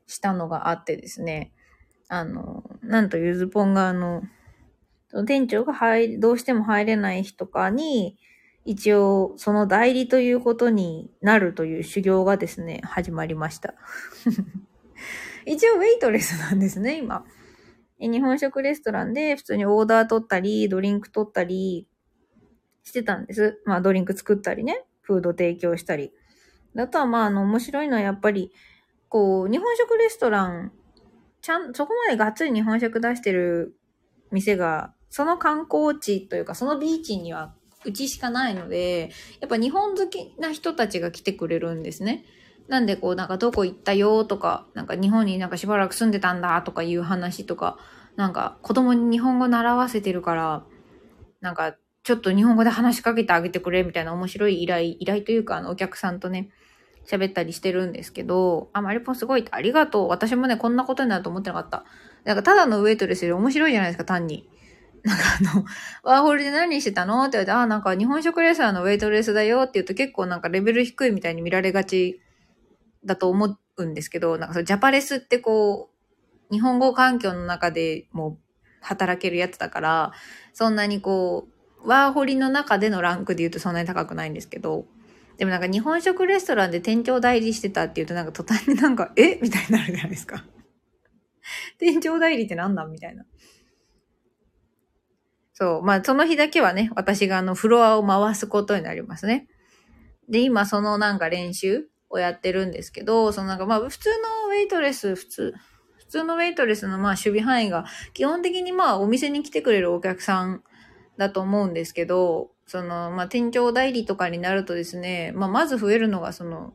[0.07, 1.53] したのがあってですね。
[2.09, 4.23] あの、なんとゆずぽんがあの、
[5.27, 8.19] 店長が入、どうしても入れない日とかに、
[8.65, 13.75] 一応、その代理ということになるという修行がですね、始まりました。
[15.47, 17.25] 一応、ウェイトレスなんですね、今。
[17.99, 21.89] 日本食レストランで普通にオーダー取ったり、ドリンク取ったり
[22.83, 23.63] してたんです。
[23.65, 26.13] まあ、ドリンク作ったりね、フード提供したり。
[26.77, 28.53] あとは、まあ、あの、面白いのはやっぱり、
[29.09, 30.73] こう、日本食レストラン、
[31.41, 33.79] ちゃん、そこまでがっつり日本食出してる
[34.33, 37.55] 店がその観光地というか、そのビーチには
[37.87, 42.27] うちしかないので、やっぱ日本好きな人たちが来てくれるんですね。
[42.69, 47.79] なんでこうなんかどこ行ったよとか、なんか日本になんかしばらく住んでたんだとかいう話とか、
[48.17, 50.65] なんか子供に日本語習わせてるから、
[51.41, 56.51] なんかちょっと日本語で話しかけてあげてくれみたいな面白い依頼、依頼というかあのお客さんとね、
[57.07, 60.09] 喋ったりしてるんですけど、あ、マリポンすごいありがとう。
[60.09, 61.87] 私もね、こんなことになると思ってなかった。
[62.25, 64.47] なんかただのウェイトレスより面白いじゃないですか、単に。
[65.03, 65.65] なんかあの、
[66.03, 72.21] ワーホルで何してたのって言われて、あ、なんか日本食レスラーのウェイトレスだよって言うと結構なんかレベル低いみたいに見られがち
[73.05, 75.91] だと思うんですけど、なんかそジャパレスってこ
[76.51, 78.39] う、日本語環境の中でも
[78.81, 80.13] 働けるやつだから、
[80.53, 81.49] そんなにこ
[81.83, 84.87] う、ワーホリの中でのランクで言うとそんなに高くないんですけど、
[85.39, 89.39] でもなんか日本食レストランで店長代理してたって言うとなんか途端になんか、え？
[89.43, 90.45] みたいになるじゃないですか。
[91.79, 92.91] 店長代理って何なん？
[92.91, 93.25] みたいな。
[95.59, 95.83] そう。
[95.83, 99.49] まあ、その日だけはね、私があの、フロアを回すことになりますね。
[100.29, 105.55] で、今、そのなんか練習をやってるんですけど、そのなんかまあ、普通のウェイトレス、普通、
[105.97, 110.63] 普通のウェイトレスのまあ、守備範囲が、基本的にまあ、お店に来てくれるお客さん
[111.17, 116.75] だと思うんですけど、その、まあ、店長代理とかになるとですね、まあ、まず増えるのが、その、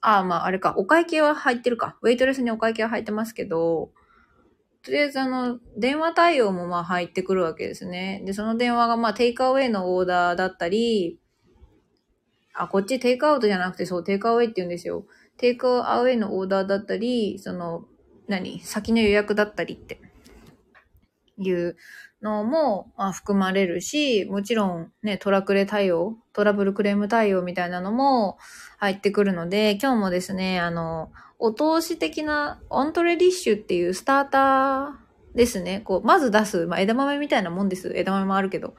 [0.00, 1.96] ああ、まあ、あれか、お会計は入ってるか。
[2.02, 3.90] ウェイトレスにお会計は入ってますけど、
[4.86, 8.22] とりあえずあの、電話対応もまあ入ってくるわけですね。
[8.24, 11.18] で、その電話がまあテイクアウェイのオーダーだったり、
[12.54, 15.04] あ、こっちテイクアウトじゃなくてそう、テイクアウェイって言うんですよ。
[15.38, 17.84] takeaway のオーダーだったり、その、
[18.28, 20.00] 何先の予約だったりって
[21.36, 21.76] いう
[22.22, 28.38] のも、まあ、含まれるし、もちろんね、トラクレ対応、トラブルクレーム対応みたいなのも
[28.78, 35.80] 入ってくるので、今日もですね、あの、お通し的な entrée dish っていう starter ですね。
[35.80, 37.92] こう、まず出す、まあ、枝豆みたいなもんです。
[37.94, 38.74] 枝豆もあるけど。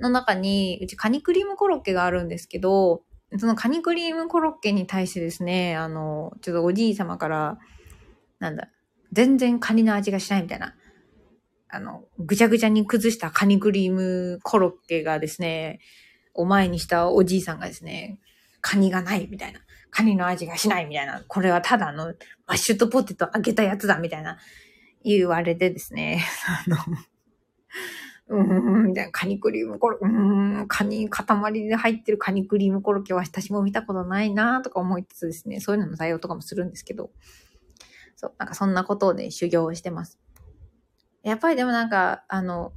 [0.00, 3.02] の中に、うちカニクリームコロッケがあるんですけど、
[3.38, 7.58] そのカニクリームコロッケに対してですね、あの、ちょっとおじい様から、
[8.38, 8.68] なんだ、
[9.12, 10.74] 全然カニの味がしないみたいな。
[11.68, 15.80] あの、ぐちゃぐちゃに崩したカニクリームコロッケがですね、
[16.34, 18.20] お前にしたおじいさんがですね、
[18.64, 19.60] カニがないみたいな。
[19.90, 21.22] カニの味がしないみたいな。
[21.28, 22.14] これはただの
[22.46, 24.38] マッシュとポテト揚げたやつだみたいな
[25.04, 26.24] 言われてですね。
[26.66, 26.78] あの、
[28.28, 37.10] うーん、みたいな、カニクリームコロッケ、うーん、カニ、塊で入ってるカニクリームコロッケは私も見たことないなとか思いつつですね、そういうのの対応とかもするんですけど、
[38.16, 40.18] そう、なんかそんなことをね、修行をしてます。
[41.22, 42.72] やっぱりでもなんか、あの、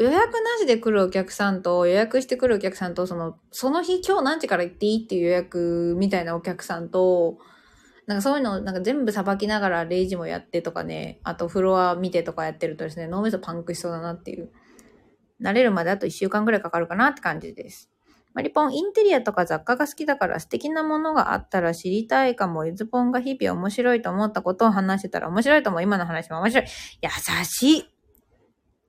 [0.00, 7.38] 予約なしで来るお客さんと予約して来るお客さんと、その、その日今日何時から行っていいっていう予約みたいなお客さんと、
[8.06, 14.50] なんかそういうのなんか全部さばきながら0時もやってとかね、あとフロア見てとかやってるとですね、脳みそパンクしそうだなっていう。
[15.42, 17.90] 慣れるまであと1週間ぐらいかかるかなって感じです。
[18.32, 22.64] マリポン、インテリアとか雑貨が好きだから素敵なものがあったら知りたいかも。
[22.64, 25.82] ゆずぽんが日々面白いと思ったことを話してたら面白いと思う。
[25.82, 26.64] 今の話も面白い。
[27.02, 27.89] 優しい。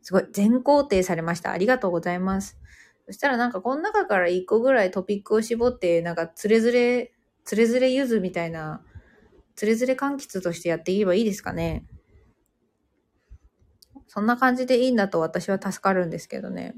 [0.01, 0.25] すごい。
[0.31, 1.51] 全肯定されました。
[1.51, 2.57] ありがとうございます。
[3.07, 7.11] そしたらなんかこの中から一個ぐらいトピックを絞って、なんかつれづれ、
[7.43, 8.83] つれづれゆずみたいな、
[9.55, 11.85] つれづれ柑橘としてやっていけばいいですかね。
[14.07, 16.75] そんな感じでいいんだと私は助かるんですけどね。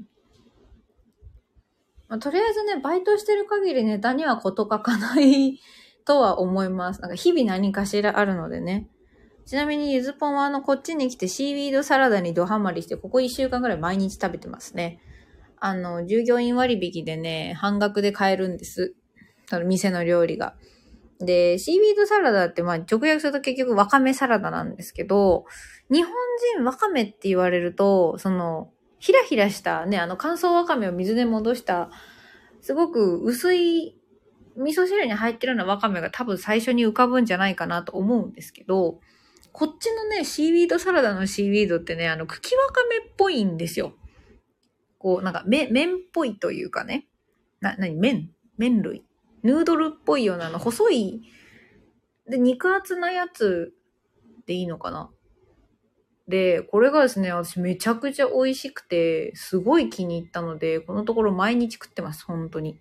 [2.08, 5.58] まあ、とりあえずね、バイトしてる限りネタにはこと書かない
[6.04, 7.00] とは思います。
[7.00, 8.88] なんか日々何かしらあるのでね。
[9.46, 15.00] ちなみにゆずぽんはあの、こっちに来てシーウィードサラダにドハマりして、ここ1週間ぐらい毎日食べてますね。
[15.58, 18.94] あの、従業員割引でね、半額で買えるんです。
[19.46, 20.54] その店の料理が。
[21.20, 25.44] で、シーウィードサラダってまあ直訳すると結局わかめサラダなんですけど、
[25.90, 26.12] 日本
[26.56, 31.90] 人わかめって言われると、その、ひらひらしたね、あの乾燥わかめを水で戻した、
[32.62, 33.98] すごく薄い
[34.56, 39.00] 味噌汁に入ってるようなわかめが多分最初に浮かぶんじゃないかなと思うんですけど、
[39.54, 43.94] こっちのね、シーウィードサラダのシーウィードってね、あの、茎わかめっぽいんですよ。
[44.98, 47.06] こう、なんか、め、麺っぽいというかね。
[47.60, 48.30] な、なに、麺？
[48.58, 49.04] 麺類
[49.44, 51.22] ヌードルっぽいようなあの、細い、
[52.28, 53.72] で、肉厚なやつ
[54.46, 55.08] でいいのかな
[56.26, 62.80] で、これがですね、私めちゃくちゃ美味しくて、すごい気に入ったので、このところ毎日食ってます、本当に。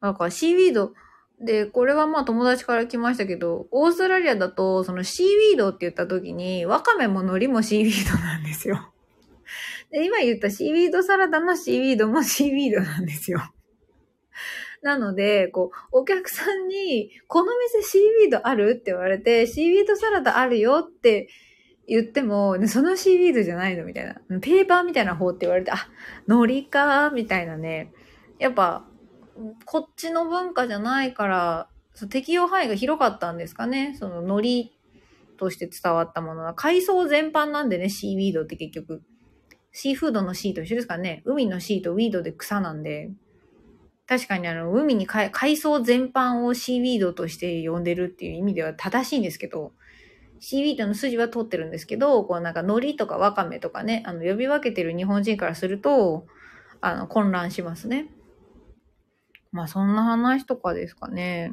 [0.00, 0.92] なんかシーウィード、
[1.40, 8.92] で、これはまあ友達から来ましたけど、オーストラリアだと、そのシーウィードって言った時に、ワカメも海苔もシーウィードなんですよ。
[9.90, 13.40] で、今言ったシーウィードサラダのシーウィードもシーウィードなんですよ。
[14.82, 21.28] なので、こう、お客さんに、この店シーウィードあるって言われて、シーウィードサラダあるよって
[21.86, 24.14] 言っても、そのシービードじゃないのみたいな。
[24.40, 25.88] ペーパーみたいな方って言われて、あ、
[26.26, 27.92] 海苔かみたいなね。
[28.38, 28.84] やっぱ、
[29.64, 31.68] こっちの文化じゃないから、
[32.10, 33.96] 適用範囲が広かったんですかね。
[33.98, 34.78] その海苔
[35.36, 36.54] として伝わったものは。
[36.54, 39.02] 海藻全般なんでね、シーウィードって結局。
[39.72, 41.22] シーフードのシーと一緒ですかね。
[41.24, 43.10] 海のシーとウィードで草なんで。
[44.06, 45.30] 確かにあの、海に海
[45.62, 49.72] 藻全般をシーウィードとして呼んでるっていう意味では正しいんですけど、
[50.40, 56.26] シーウィードの筋は通ってるんですけど、こうなんか海苔とかわかめとかね、あの呼び分けてる日本人からすると、
[56.80, 58.08] あの混乱しますね。
[59.52, 61.52] まあそんな話とかですかね。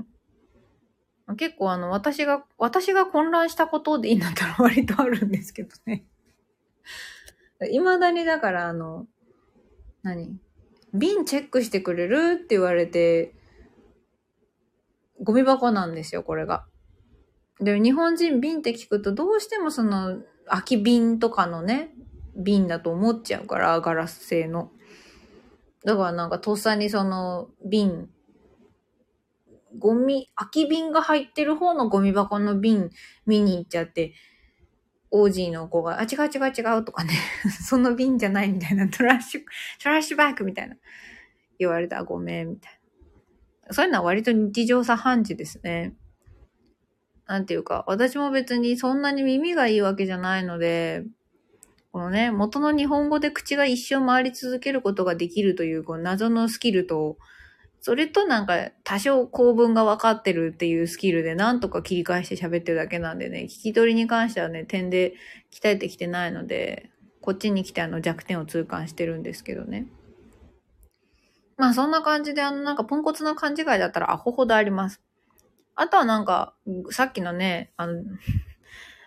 [1.37, 6.05] 結構あの私が、私が混乱したことでいいんだったら割とあるんですけどね。
[7.59, 9.07] 未だにだからあの、
[10.03, 10.39] 何？
[10.93, 13.33] 瓶チェックしてくれるって言われて、
[15.23, 16.65] ゴミ箱なんですよ、これが。
[17.59, 21.91] で、日本人瓶って聞くとどうしてもその空き瓶とかのね、
[22.37, 24.71] 瓶だと思っちゃうから、ガラス製の。
[25.85, 28.09] だからなんかとっさにその瓶、
[29.77, 32.89] ゴミ、空き瓶が入ってる方のゴミ箱の瓶
[33.27, 34.13] 見に行っちゃって、
[35.11, 37.13] オージーの子が、あ、違う違う違うとかね、
[37.63, 39.41] その瓶じゃないみたいな、トラッシュ、
[39.81, 40.75] トラッシュバッグみたいな
[41.59, 42.79] 言われた、ごめん、みたい
[43.67, 43.73] な。
[43.73, 45.95] そういうのは割と日常茶飯事ですね。
[47.27, 51.03] なんていうか、私も別にそんなに耳がいいわけじゃないので、
[51.95, 57.17] このね、元の日本語で口が一生回り続けることができるという、この謎のスキルと、
[57.79, 65.13] それとなんか多少構文が分かってるっていうスキルでなんとか切り返して喋ってるだけなんでね、聞き取りに関してはね、点で
[65.53, 66.89] 鍛えてきてないので、
[67.21, 69.87] こっちに来てあの弱点を痛感してるんですけどね。
[71.55, 75.01] まあそんな感じであのなんかポンコツな勘違いだったらアホほどあります。
[75.75, 76.55] あとはなんか、
[76.91, 78.03] さっきのね、あの、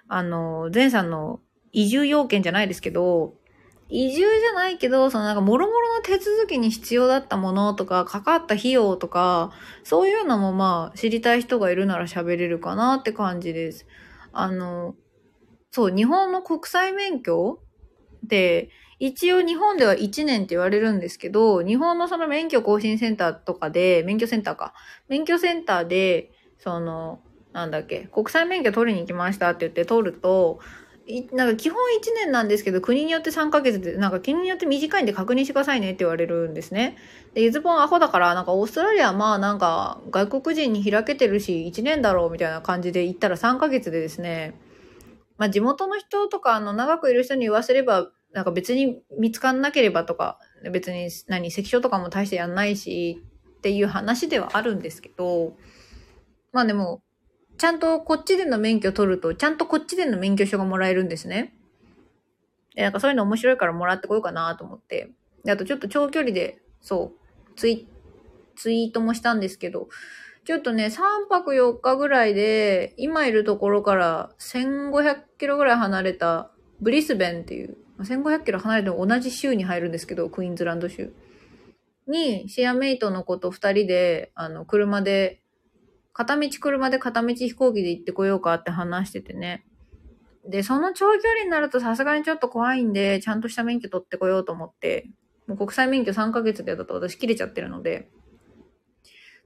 [0.08, 1.40] あの、前さんの
[1.72, 3.34] 移住要件じゃないですけど、
[3.90, 9.50] 移住じゃないけど、そのなんか、もろもろの手続きに必要だったものとか、かかった費用とか、
[9.82, 13.86] そういうのもまあ、知りたい人がいるなら喋れるかなって感じです。
[14.32, 14.94] あの、
[15.70, 17.62] そう、日本の国際免許
[18.26, 24.74] って、一応日本では1年って言われるんですけど、日本のその免許更新センターとかで、免許センターか。
[25.08, 27.20] 免許センターで、その、
[27.52, 30.58] なんだっけ、国際免許取りに行きましたって言って取ると、
[31.32, 36.98] なんか基本1年なんですけど、国によって3ヶ月で、なんか国によって短いんで確認してくださいねって言われるんですね。
[37.32, 44.54] で、ゆずぽんアホだから、なんかオーストラリアはまあなんか外国人に開けてるし、1年だろうみたいな感じで行ったら3ヶ月でですね、
[45.38, 50.38] まあ地元の人とか、あの長くいる人に言わせれば、なんか別に見つかんなければとか、
[50.70, 53.22] 別に何、関所とかも大してやんないし、
[53.58, 55.56] っていう話ではあるんですけど、
[56.52, 57.02] まあでも、
[57.58, 61.54] ちゃんとこっちでの免許取ると、ちゃんとこっちでの免許証がもらえるんですね。
[62.74, 65.10] で、なんかそういうの面白いからもらってこようかなと思って。
[65.44, 67.88] で、あとちょっと長距離で、そう、ツイ、
[68.56, 69.88] ツイートもしたんですけど、
[70.44, 76.50] ちょっとね、3泊4日ぐらいで、今いるところから1500キロぐらい離れた
[76.80, 81.12] ブリスベンっていう、1500キロ離れても同じ州に入るんですけど、クイーンズランド州。
[82.06, 85.40] に、シェアメイトの子と二人で、あの、車で、
[86.18, 89.64] 片道車で片道飛行機で行ってこようかって話しててね。
[90.44, 95.08] で、その長距離になるとさすがにちょっと怖いんで、ちゃんとした免許取ってこようと思って、
[95.46, 98.10] もう国際免許3ヶ月でだと私切れちゃってるので、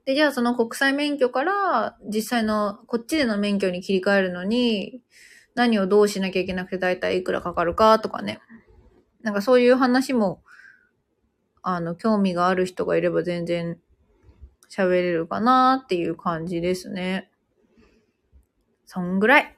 [0.06, 5.02] で、じゃあその国際免許から実際のこっちでの免許に切り替えるのに、
[5.54, 8.40] 何をどうしなきゃいけなくて大体いくらかかるかとかね。
[9.20, 10.42] なんかそういう話も
[11.62, 13.78] あの、興味がある人がいれば全然
[14.74, 17.30] 喋れるかなっていう感じですね。
[18.86, 19.56] そんぐらい。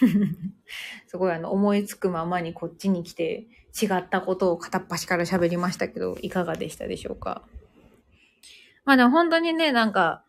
[1.06, 3.46] すごいあの、思いつくままにこっちに来て
[3.80, 7.42] 違ったことを片っ端から喋りましたけど、いかがでしたでしょうか？
[8.86, 10.24] まあでも本当にね、なんか、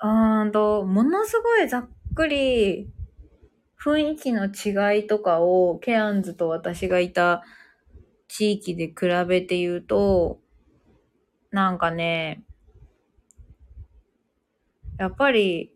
[0.00, 2.90] うーんと、ものすごいざっくり
[3.78, 7.44] 雰囲気の違いとかをケアンズと私がいた
[8.28, 8.94] 地域で比
[9.28, 10.40] べて言うと、
[11.50, 12.42] なんかね、
[14.98, 15.72] やっぱり、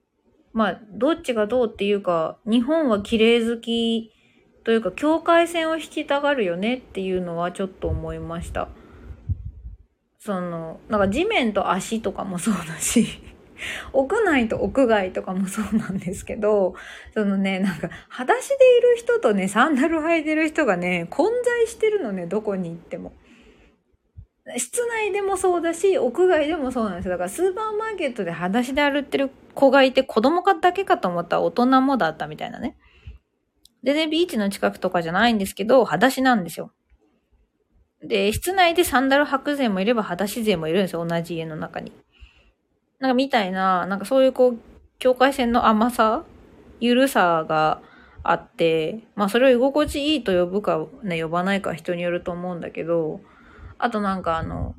[0.53, 4.13] まあ、どっちがどうっていうか、日本は綺麗好き
[4.65, 8.69] というか、境界線を引きたがるよねっていうのはちょっと思いました。
[10.19, 13.07] その、なんか地面と足とかもそうだし
[13.93, 16.75] 屋内と屋外とかもそうなんですけど、
[17.15, 23.13] そのね、なんか、裸足でいる人とね、サンダル履いてる人がね、混在してるのね、どこに行っても。
[24.57, 27.13] 室内でもそうだし、屋外でもそうなんですよ。
[27.13, 32.77] だからスーパーマーケットで裸足で歩ってる子がいて、子供かだけかと思ったら大人もだったみたいなね。
[33.83, 36.73] でね、ビーチの近くとかじゃないんですけど、裸足なんですよ。
[38.03, 41.93] で、室内でサンダル履く勢もいれば裸足勢もいるんですよ、同じ家の中に。
[42.99, 44.59] なんかみたいな、なんかそういうこう、
[44.99, 46.25] 境界線の甘さ、
[46.81, 47.81] ゆるさが
[48.23, 53.21] あって、まあそれを居心地いいと呼ぶかね、呼ばないか人によると思うんだけど、
[53.81, 54.75] あとなんかあの、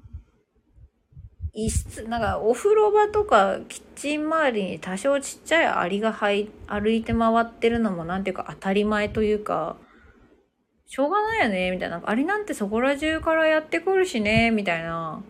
[1.54, 9.76] 一室、なんかお風呂場とかキッチン周りに多少ちっちゃいアリが入歩いて回ってるのもなんていうか当たり前というか、
[10.86, 12.02] しょうがないよね、みたいな。
[12.06, 15.22] アリなんてそこら中からやってくるしね、みたいな。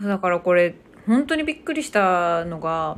[0.00, 0.74] だからこれ
[1.06, 2.96] 本当にびっくりしたのが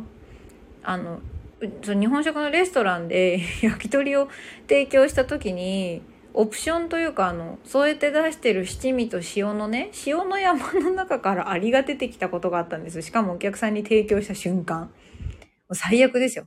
[0.82, 1.20] あの
[1.60, 4.28] 日本食のレストランで 焼き鳥を
[4.68, 6.02] 提供した時に
[6.34, 13.00] オプションというかあの添えて出してる七味と塩のね塩の山の中からアリが出てきたことがあったんです。
[13.02, 14.90] しかもお客さんに提供した瞬間。
[15.72, 16.46] 最悪ですよ。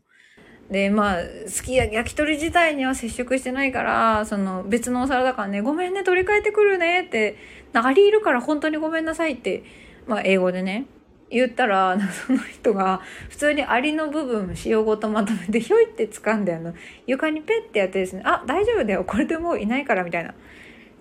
[0.69, 7.37] でまあ好きや焼き鳥自体には接触してないからその別のお皿だからねごめんね取り替えてくるねって
[7.73, 9.63] アリいるから本当にごめんなさいって
[10.07, 10.87] まあ、英語でね、
[11.29, 11.97] 言ったら、
[12.27, 16.73] その人が、普通にアリの部分、塩ごとまとめて、ひょいって掴んで、あの、
[17.05, 20.33] 床にペッてやってですね、あ、大丈夫だよ、これでもういないから、みたいな。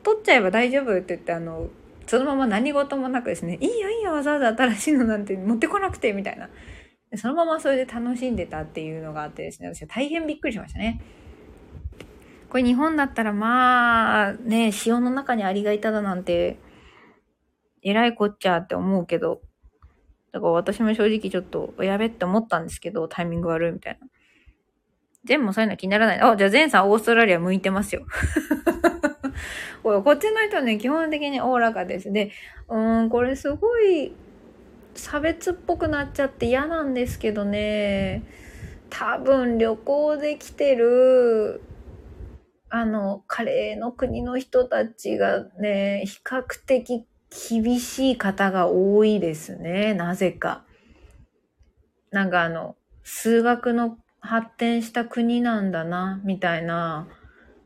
[0.03, 1.69] 取っちゃえば大丈夫って言って、あの、
[2.07, 6.49] そのまま何事もなくですね、いいよいいよ、わざわざ新しいのなんて持ってこなくて、みたいな。
[7.15, 11.01] そのままそれで楽しんでたっていうのがあってですね、私は大変びっくりしましたね。
[12.49, 16.59] これ日本だったらまあ、ね、塩の中にアリがいただなんて、
[17.83, 19.41] えらいこっちゃって思うけど、
[20.37, 24.07] だから私も正直ちょっと、やべって思ったんですけど、タイミング悪いみたいな。
[25.25, 26.21] 全もそういうの気にならない。
[26.21, 28.05] あ、じゃあ前さんオーストラリア向いてますよ。
[29.83, 32.13] こっちの人はね、基本的におおらかです。
[32.13, 32.33] で、
[32.69, 34.13] うん、これすごい
[34.95, 38.23] 差別っぽくなっちゃって嫌なんですけどね、
[38.91, 41.63] 多分旅行で来てる、
[42.69, 47.07] あの、カレーの国の人たちがね、比較的
[47.51, 49.95] 厳しい方が多いですね。
[49.95, 50.65] なぜか。
[52.11, 57.09] なんかあの、数学の発展した国なんだな、みたいな。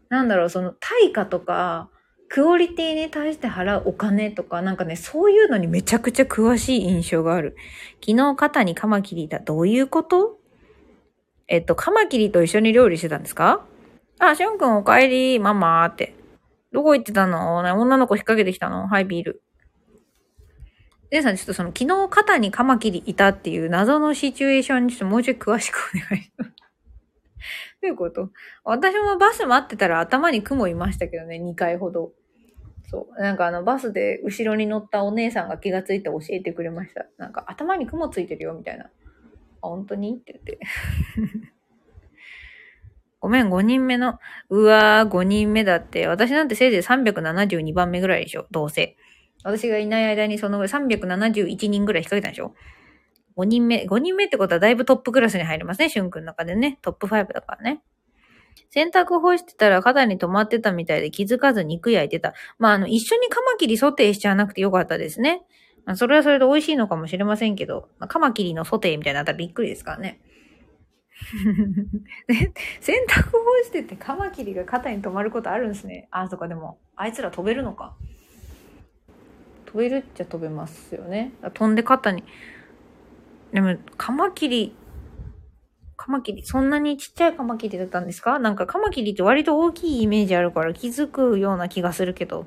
[0.09, 1.89] なんだろう、その対価とか、
[2.29, 7.57] クオリティに対して払うお金とか、なんかね、そういうのにめちゃくちゃ詳しい印象がある。
[8.05, 9.41] 昨日肩にカマキリいた。
[9.41, 10.39] どういうこと？
[11.49, 13.64] えっと、カマキリと一緒に料理してたんですか？
[14.18, 16.14] あ、しゅんくんお帰り、ママーって。
[16.73, 17.57] どこ行ってたの？
[17.57, 18.87] 女の子引っ掛けてきたの？
[18.87, 19.43] はい、ビール。
[21.11, 26.51] レさん、ちょっとその、昨日肩にカマキリいたっていう謎のシチュエーションにちょっともうちょい詳しくお願いします。
[27.83, 28.31] どういうこと？
[28.65, 32.13] 私もバス待ってたら頭に雲いましたけどね、2回ほど。
[32.91, 33.23] そう。
[33.23, 37.07] なんかあのバスで後ろに乗ったお姉さんが気がついて教えてくれました。
[37.17, 38.85] なんか頭に雲ついてるよ、みたいな。
[38.85, 38.91] あ、
[39.63, 40.13] 本当に？
[40.17, 40.59] って言って。
[43.21, 44.19] ごめん、5人目の。
[44.49, 46.07] うわー、5人目だって。
[46.07, 48.97] 私なんてせいぜい372番目ぐらいでしょ、どうせ。
[49.43, 52.55] 私がいない間にその371人ぐらい引っ掛けたんでしょ
[53.36, 56.78] ?5 人目、5人目ってことはだいぶトップクラスに入りますね、しゅんくんの中でね。
[56.82, 57.82] トップ5だからね。
[58.70, 62.34] 洗濯干してたら肩に止まってたみたいで気づかず肉焼いてた。
[62.59, 65.43] まあ、あの、一緒にカマキリソテーしちゃわなくてよかったですね。
[65.84, 70.20] まあ、それはそれで美味しいのかもしれませんけど、まあ、カマキリのソテーみたいになったらびっくりですからね。
[72.80, 76.09] 洗濯干しててカマキリが肩に止まることあるんですね。
[76.11, 77.97] あ、そっか、でも、あいつら飛べるのか。
[79.71, 81.33] 飛べるっちゃ飛べますよね。
[81.55, 82.25] 飛んで肩に。
[83.53, 84.75] でも、カマキリ、
[85.97, 88.41] カマキリ、そんなにちっちゃいカマキリだったんですか？
[88.41, 92.47] なんかカマキリって割と大きいイメージあるから気づくような気がするけど。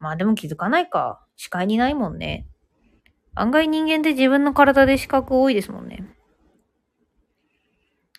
[0.00, 1.24] まあでも気づかないか。
[1.36, 2.48] 視界にないもんね。
[3.34, 6.04] 案外人間って自分の体で視覚多いですもんね。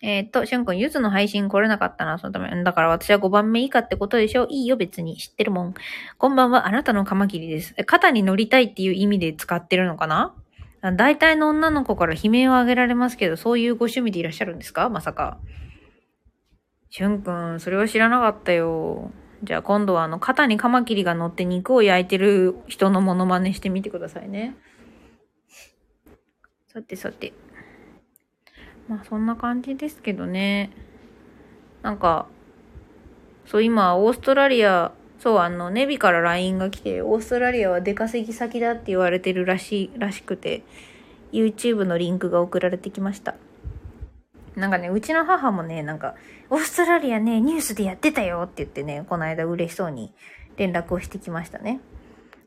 [0.06, 2.62] えー、っと、しゅんくん、ゆずの配信来れなかったな、そのため。
[2.62, 5.16] だから私は5番目以下ってことでしょいいよ、別に。
[5.16, 5.74] 知ってるもん。
[6.18, 7.74] こんばんは、あなたのカマキリです。
[7.86, 10.34] 肩に乗りたいっていう意味で使ってるのかな？
[10.98, 14.90] 大体の女の子から悲鳴を上げられますけど、そういうご趣味でいらっしゃるんですか？
[14.90, 15.38] まさか。
[16.90, 19.10] しゅんくん、それは知らなかったよ。
[19.42, 24.54] じゃあ今度はあの、肩にカマキリが乗って肉を焼いてる人のモノマネしてみてくださいね。
[26.66, 27.32] さてさて。
[28.88, 30.70] まあそんな感じですけどね。
[31.82, 32.26] なんか、
[33.46, 40.62] そう今、オーストラリア、そう、あの、ネビから LINE が来て、オーストラリアは出稼ぎ先だって言われてるらしい、らしくて、
[41.32, 43.34] YouTube のリンクが送られてきました。
[44.56, 46.14] なんかね、うちの母もね、なんか、
[46.48, 50.14] オーストラリアね、ニュースでやってたよって言ってね、この間嬉しそうに
[50.56, 51.80] 連絡をしてきましたね。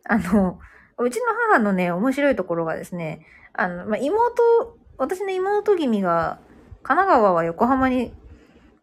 [0.05, 0.59] あの、
[0.97, 6.39] うちの母のね、面白いところがですね、あの、まあ、妹私の妹君が、
[6.83, 8.13] 神奈川は横浜に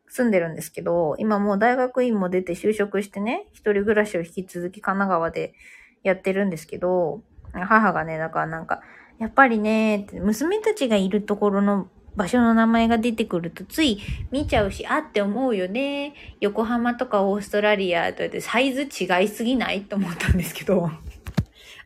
[0.08, 5.54] 住んでるんですけど、今もう大学院も出て就職してね、一人暮らしを引き続き神奈川で
[6.02, 8.82] やってるんですけど、母がね、だからなんか、
[9.18, 14.00] やっぱりね、娘たちがいるところの場所の名前が出てくるとつい
[14.30, 16.14] 見ちゃうし、あって思うよね。
[16.40, 19.82] 横浜とかオーストラリアとかってサイズ違いすぎない？
[19.82, 20.90] と思ったんですけど。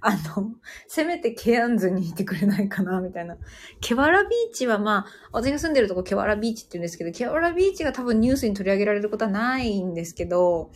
[0.00, 0.52] あの、
[0.86, 3.36] せめてケアンズにいてくれないかな、みたいな。
[3.80, 10.70] ケワラビーチはまあ、私が住んでるとこケワラビーチって言うんですけど、ケワラビーチが多分ニュースに取り上げられることはないんですけど、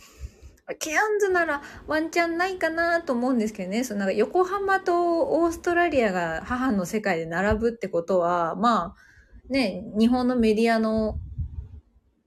[0.79, 3.83] ケアンズならワンチャンないかなと思うんですけどね。
[3.83, 8.95] そのなんか横浜とオーストラリアが母の世界で並ぶってことは、まあ、
[9.49, 11.19] ね、日本のメディアの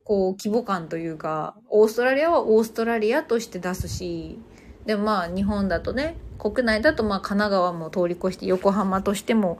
[0.04, 4.38] こう規模感というか、オーストラリアはオーストラリアとして出すし、
[4.84, 6.16] でまあ日本だとね、
[6.50, 9.58] 国内だとまあ神奈川も通り越して横浜としても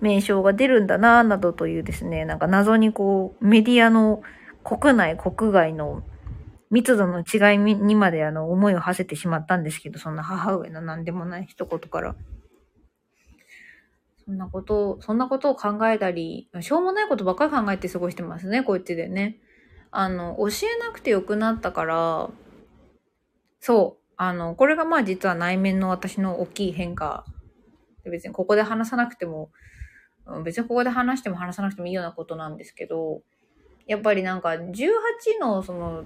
[0.00, 4.22] 名称が出るんだななどというですね、なんか謎にこうメディアの
[4.64, 6.02] 国内国外の
[6.70, 12.14] 密度の違いにまであの思いを馳せてしまったんですけど、そんな母上の何でもない一言から。
[14.26, 19.38] そんなことを、そんなことを考えたり、しょうもないことばっかり考えて過ごしてますね、こっちでね。
[19.90, 22.28] あの、教えなくてよくなったから、
[23.60, 27.24] そう、あの、これがまあ実は内面の私の大きい変化。
[28.04, 29.50] 別にここで話さなくても、
[30.44, 33.22] 別にここで話しても話さなくてもいいようなことなんですけど、
[33.86, 34.74] やっぱりなんか18
[35.40, 36.04] のその、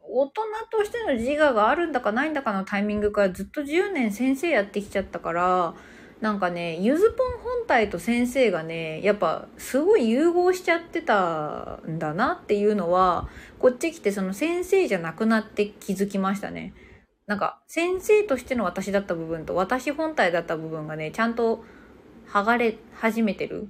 [0.00, 5.74] 大人としての自我があるんだかないんだかのタイミングからずっと10年先生やってきちゃったから、
[6.20, 16.74] なんかね、ゆずぽん本体と先生がね、やっぱすごい融合しちゃってたんだなっていうのは、こっち来てその先生じゃなくなって気づきましたね。
[17.28, 21.62] なんか先生としての私だった部分と私本体だった部分がね、ちゃんと
[22.26, 23.68] 剥がれ始めてる。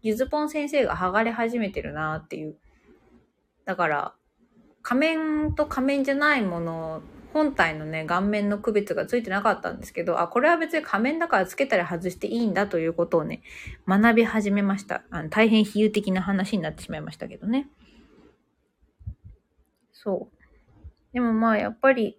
[0.00, 2.56] ゆずぽん先生が剥がれ始めてるなっていう。
[3.64, 4.14] だから、
[4.82, 7.02] 仮面と仮面じゃないもの、
[7.32, 13.42] 本体のね、顔面の区別がついてなかったんですけど、あ、これは別に仮面だからつけたり外していいんだということをね、
[13.88, 15.02] 学び始めました。
[15.10, 17.68] あの大変比喩的な話になってしまいましたけどね。
[19.92, 21.12] そう。
[21.12, 22.16] でもまあ、やっぱり、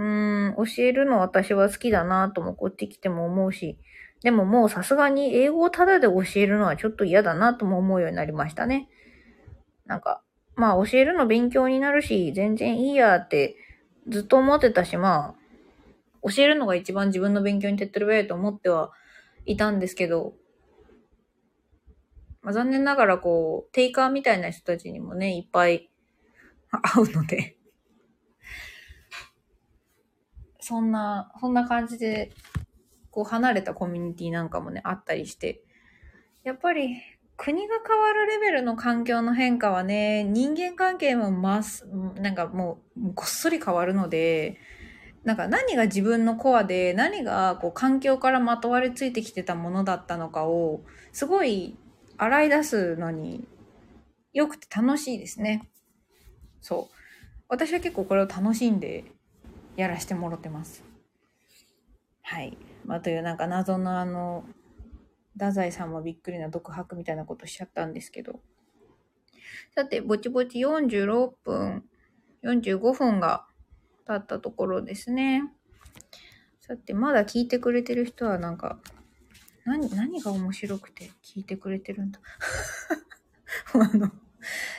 [0.00, 3.76] うん、教えるの私は好きだなともこっち来ても思うし、
[4.22, 8.88] でももうさすがに英語をタダで教えるのはちょっと嫌だなとも思うようになりましたね。
[9.84, 10.22] なんか、
[10.56, 13.56] まあ教えるの勉強になるし、全然いいやって
[14.08, 18.92] ずっと思ってたし、まあ、教えるのが一番自分の勉強に手っ取り早いと思っては
[19.44, 20.32] いたんですけど、
[22.40, 25.90] まあ、残念ながらこう、テイカーみたいな人たちにもね、いっぱい
[26.72, 27.58] 会うので
[30.60, 32.32] そんな、そんな感じで、
[33.10, 35.62] こう離れたコミュニティなんかもね、あったりして、
[36.44, 36.96] やっぱり
[37.36, 41.86] 国が変わるレベルの環境の変化はね、人間関係もます、
[42.16, 44.58] なんかもう、ごっそり変わるので、
[45.24, 50.82] なんか何が自分のコアで、何がこう環境からまとわりついてきてたものだったのかを、
[51.12, 51.78] すごい
[52.18, 53.48] 洗い出すのに
[54.34, 55.68] 良くて楽しいですね。
[56.60, 56.94] そう。
[57.48, 59.04] 私は結構これを楽しんで
[59.80, 60.84] やらしてもらってます。
[62.22, 62.56] はい。
[62.84, 64.44] まあ、というなんか謎のあの、
[65.32, 68.40] 太宰さんもびっくりな独白みたいなことしちゃったんですけど。
[69.74, 71.84] さて、ぼちぼち46分、
[72.42, 73.46] 45分が
[74.06, 75.44] 経ったところですね。
[76.60, 78.78] さて、まだ聞いてくれてる人はなんか、
[79.64, 82.20] 何、何が面白くて聞いてくれてるんだ？
[83.74, 84.10] あの、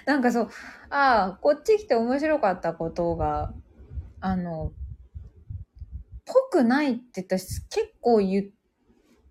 [0.06, 0.49] なんかそう、
[0.89, 3.54] ああ、こっち来て面白かったことが、
[4.20, 4.74] あの、
[6.32, 8.45] ぽくないって私結構言っ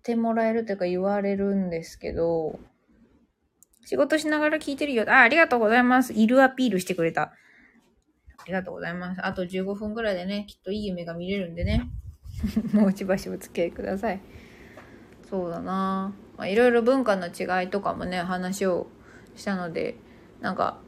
[0.03, 2.59] てもらえるというか言われるんですけど、
[3.85, 5.05] 仕事しながら聞いてるよ。
[5.07, 6.13] あ、ありがとうございます。
[6.13, 7.23] いるアピールしてくれた。
[7.23, 7.33] あ
[8.45, 9.25] りがとうございます。
[9.25, 11.89] あと15分ぐらいでね、きっといい夢が見れるんでね。
[12.73, 14.21] もうしばしお付き合いください。
[15.29, 18.87] そうだなまあ、いろいろ文化の違いとかもね、話を
[19.35, 19.95] したので、
[20.39, 20.79] なんか、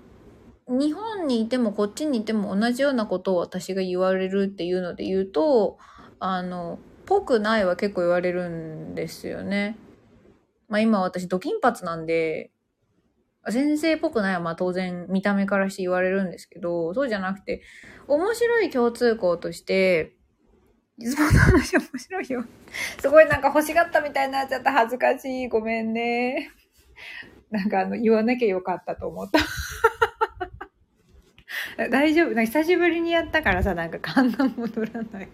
[0.67, 5.77] 日本にいてもこっちにいても同じようなことを私が言われるっていうので言うと、
[6.25, 9.77] あの、ぽくないは結構言われるんですよね。
[10.69, 12.49] まあ今私ド金髪なんで、
[13.49, 17.61] 先生っぽくないはまあ当然見た目からして言われるんですけど、そうじゃなくて、
[18.07, 20.15] 面白い共通項として、
[20.97, 22.45] いつもの話面白いよ。
[23.01, 24.71] すごいなんか欲しがったみたいになっちゃった。
[24.71, 25.49] 恥ずかしい。
[25.49, 26.51] ごめんね。
[27.51, 29.29] なんかあの、言わなきゃよかったと思っ
[31.77, 31.89] た。
[31.89, 32.27] 大丈夫。
[32.27, 35.27] なんか久しぶりにやったからさ、なんか勘が戻らない。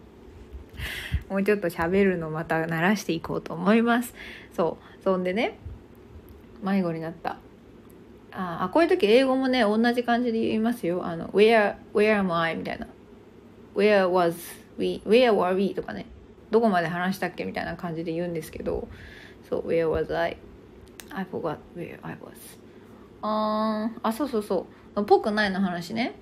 [1.29, 4.13] もうちょっと喋るのまた慣らしていこうと思います。
[4.53, 5.03] そう。
[5.03, 5.57] そんでね、
[6.63, 7.37] 迷子になった。
[8.31, 11.05] ああ、こういう時英語もね、同じ感じで言いますよ。
[11.05, 12.55] あの、where, where am I?
[12.55, 12.87] みたいな。
[13.75, 14.35] where was
[14.77, 15.73] we, where were we?
[15.73, 16.05] とかね。
[16.51, 17.45] どこまで話したっけ？
[17.45, 18.87] みたいな感じで言うんですけど、
[19.49, 20.37] そう、where was I?
[21.11, 22.17] I forgot where I was.
[23.21, 25.05] あ、あ、そうそうそう。
[25.05, 26.15] ぽくないの話ね。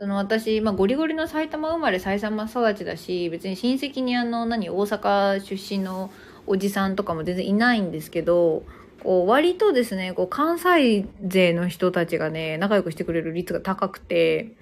[0.00, 6.10] その私、まあ、ゴリゴリの埼玉生まれ埼玉育ちだし別に親戚にあの何大阪出身の
[6.46, 8.64] おじさんとかも全然いないんですけど
[9.04, 14.52] こう割とですねこう関西勢の人たちがね仲良くしてくれる率が高くて、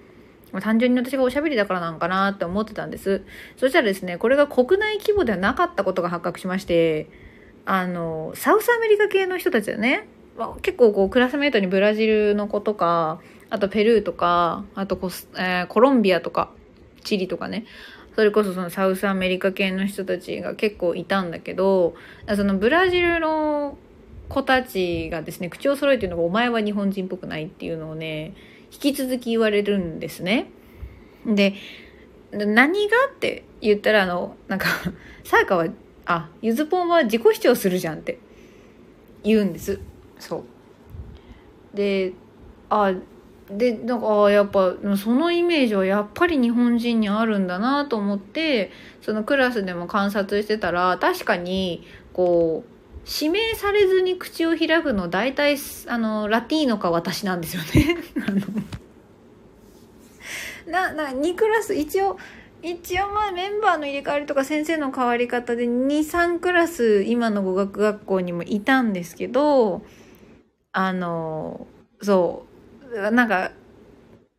[0.61, 3.23] 単純に私がおしゃべりだからなんかなって思ってたんです。
[3.57, 7.09] そしたらですねこれが国内規模ではなかったことが発覚しまして
[7.65, 10.07] あの South America 系の人たちだね、
[10.37, 13.21] まあ、結構こうクラスメートにブラジルの子とか
[13.53, 16.49] あとペルーとか、あとコス、えー、コロンビアとか、
[17.03, 17.65] チリとかね。
[18.15, 21.93] それこそその South America 系の人たちが結構いたんだけど、
[22.35, 23.77] そのブラジルの
[24.27, 28.33] 子たちがですね、口を揃えてるのがお前は日本人っぽくないっていうのをね、
[28.71, 30.47] 引き続き言われるんですね。
[31.23, 31.53] で、
[32.31, 34.65] 何がって言ったらあの、なんか、
[35.23, 35.67] さやかは、
[36.07, 38.17] あ、ゆずぽんは自己主張するじゃんって
[39.23, 39.79] 言うんです。
[40.17, 41.77] そう。
[41.77, 42.13] で、
[42.71, 42.95] あ、
[43.57, 52.69] でなんかやっぱそのイメージはやっぱり日本人にあるんだなと思ってそのクラスでも観察してたら確かにこう
[53.05, 57.97] 指名されずに口を開くの大体あのラティーノか私なんですよね。
[60.71, 62.17] なな2クラス一応
[62.61, 69.81] 一応まあメンバーの入れ替わりとか先生の変わり方で23クラス今の語学学校にもいたんですけど
[70.71, 71.67] あの
[72.01, 72.52] そう
[72.93, 73.51] なんか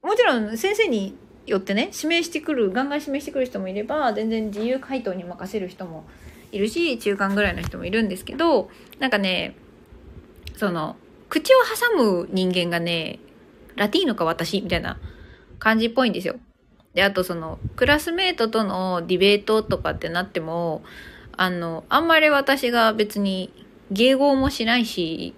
[0.02, 6.04] もちろん先生によってね指名してくるガンガン指名してくる人もいれば全然自由回答に任せる人も
[6.52, 9.56] いるし中間ぐらいの人もいるんですけどなんかね
[10.56, 10.96] その
[11.28, 11.58] 口を
[11.96, 13.18] 挟む人間がね
[13.74, 14.98] ラティーノか私みたいな
[15.58, 16.36] 感じっぽいんですよ。
[16.94, 20.84] であとそのクラスメートとのディベートとかってなっても
[21.36, 23.50] あのあんまり私が別に
[23.92, 25.34] 迎合もしないし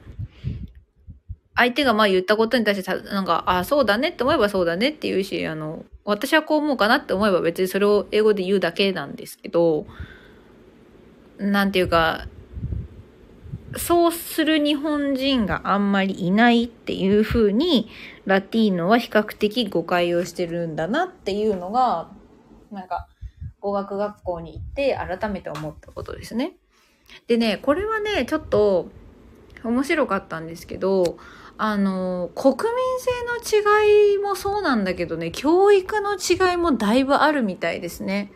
[1.57, 9.86] 相手がまあ言ったことに対して、なんか、ああ、そうだねって思えばそうだねって言うし、あの、私はこう思うかなって思えば別にそれを英語で言うだけなんですけど、
[11.38, 12.26] なんていうか、
[13.76, 17.88] そうする日本人があんまりいないっていう風に、
[18.26, 22.11] ラティーノは比較的誤解をしてるんだなっていうのが、
[22.70, 23.09] なんか、
[23.61, 26.57] 語学学校に行って改めて思ったことですね。
[27.28, 28.88] でね、これはね、ちょっと、
[29.64, 31.18] 面白かったんですけど、
[31.59, 32.61] あの、国民
[33.00, 38.30] 性の違いもそうなんだけどね、教育の違いもだいぶあるみたいですね。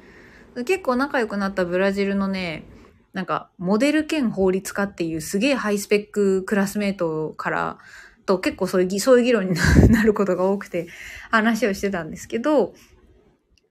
[0.66, 2.64] 結構仲良くなったブラジルのね、
[3.12, 7.79] なんか、モデル兼法律家っていうすげえハイスペッククラスメートから
[8.25, 9.57] と結構そういう、そういう議論に
[9.91, 10.87] なることが多くて
[11.31, 12.75] 話をしてたんですけど、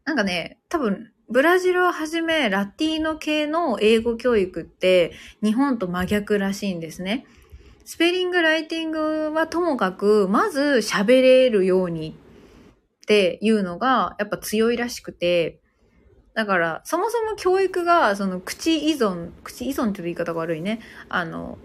[0.05, 5.11] なんかね、多分、ブラジルをはじめラティーノ系の英語教育って
[5.43, 7.25] 日本と真逆らしいんですね。
[7.89, 12.15] スペリング、ライティングはともかく、まず喋れるように
[13.01, 15.59] っていうのがやっぱ強いらしくて、
[16.35, 20.81] だから、そもそも教育が、その、口依存、口依存って言い方が悪いね。
[21.09, 21.57] あの、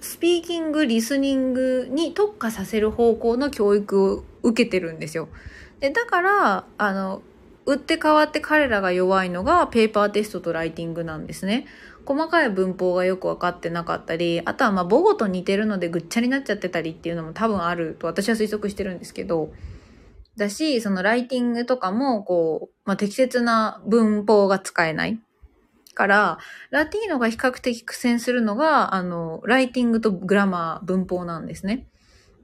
[0.00, 5.28] スピーキング、リスニングに特化させる方向の教育を受けてるんですよ。
[5.78, 7.22] で、だから、あの、
[7.64, 11.66] 打って変わって彼らが弱いのがペーパーテストとライティングなんですね。
[12.06, 19.52] 細かい文法がよく分かってなかったり、あとはまあ母語と似てるのでぐっちゃになっちゃってたりっていうのも多分あると私は推測してるんですけど、
[20.36, 25.20] だし、そのライティングとかもこう、まあ、適切な文法が使えない。
[25.94, 26.38] から、
[26.70, 31.88] ラティーノが比較的苦戦するのが、あの、ライティングとグラマー、文法なんですね。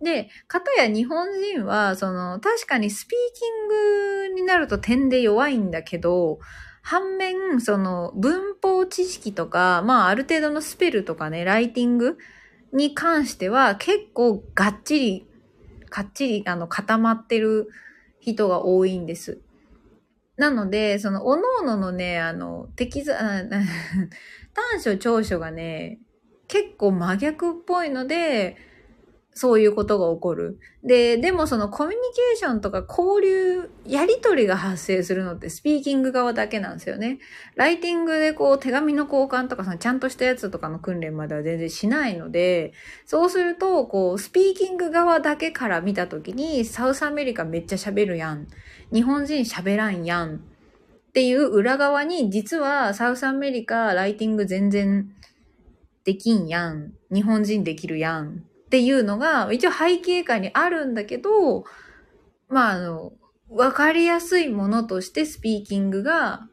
[0.02, 3.48] で、かたや日本人は、その、確かにスピーキ
[4.28, 6.38] ングになると点で弱いんだけど、
[6.88, 12.16] 反面、その、文法知識とか、まあ、ある程度のスペルとかね、ライティング
[12.72, 15.26] に関しては、結構がっちり、
[15.90, 17.66] かっちり、あの、固まってる
[18.20, 19.40] 人が多いんです。
[20.36, 23.18] なので、その、おのおののね、あの、適材、
[24.54, 25.98] 短所長所がね、
[26.46, 28.58] 結構真逆っぽいので、
[29.38, 30.58] そういうことが起こる。
[30.82, 37.18] で、でもそのコミュニケーションとか交流、やりとりが発生するのってスピーキング側だけなんですよね。
[37.54, 42.72] ライティングでこう手紙の交換とかさ、ちゃんとしたやつとかの訓練までは全然しないので、
[43.04, 48.46] そうすると、こう、スピーキング側だけから見たときに、 South America めっちゃ喋るやん。
[48.90, 50.36] 日本人喋らんやん。
[50.36, 50.38] っ
[51.12, 55.10] ていう裏側に、実は South America ライティング全然
[56.04, 56.94] できんやん。
[57.12, 58.44] 日本人できるやん。
[58.66, 61.64] っていうのが、一応背景下にあるんだけど、
[62.48, 63.12] まあ、あの、
[63.48, 66.48] わかりやすいものとしてスピーキングが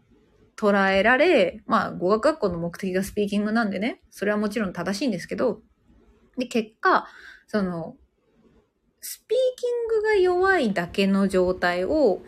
[0.56, 5.62] 捉えられ、まあ、語学学校の目的がスピーキングなんでね、それはもちろん正しいんですけど、
[6.38, 7.08] で、結果、
[7.48, 7.96] その、
[9.02, 12.22] スピーキングが弱いだけの状態を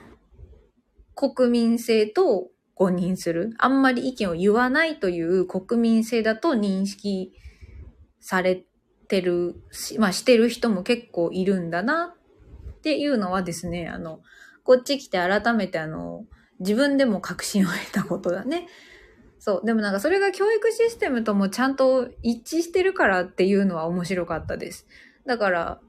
[1.13, 3.53] 国民性と誤認する。
[3.57, 7.33] あんまり意見を言わないという国民性だと認識
[8.19, 8.65] され
[9.07, 12.15] てるし、まあしてる人も結構いるんだな
[12.71, 14.21] っていうのはですね、あの、
[14.63, 16.25] こっち来て改めてあの、
[16.59, 18.67] 自分でも確信を得たことだね。
[19.39, 19.65] そう。
[19.65, 24.87] でもなんかそれが教育システムともちゃんと一致してるからっていうのは面白かったです。
[25.25, 25.79] だから、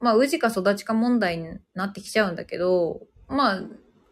[0.00, 3.62] まあ、氏か育ちか問題になってきちゃうんだけど、まあ、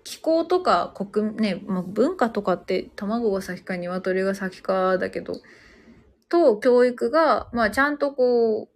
[0.02, 5.34] 気候とか国、ね、まあ、文化とかって卵が先か鶏が先かだけど、
[6.28, 8.68] と教育が、まあちゃんとこう、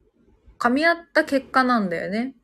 [0.59, 2.35] 噛み合った結果なんだよね。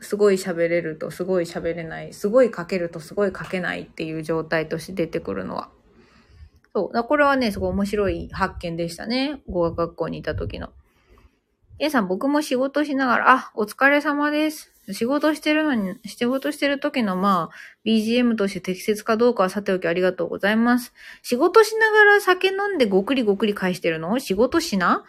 [0.00, 2.12] すごい喋れるとすごい喋れない。
[2.12, 5.70] すごい書けるとすごい書けないっていう状態として出てくるのは。
[6.74, 7.04] そう。
[7.04, 9.42] これはね、すごい面白い発見でしたね。
[9.48, 10.70] 語学学校にいた時の。
[11.80, 14.72] A さん、僕も仕事しながら、あ、お疲れ様です。
[14.90, 17.54] 仕事してるのに、仕事してる時のまあ、
[17.86, 20.92] BGM として適切かどうかはさておきありがとうございます。
[21.22, 24.18] 仕事しながら酒飲んでごくりごくり返してるの？
[24.18, 25.04] 仕事しな？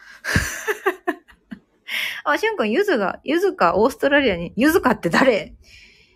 [2.23, 5.55] あ、しゅんくん、ゆずが、ゆずか、オーストラリアに、ゆずかって誰？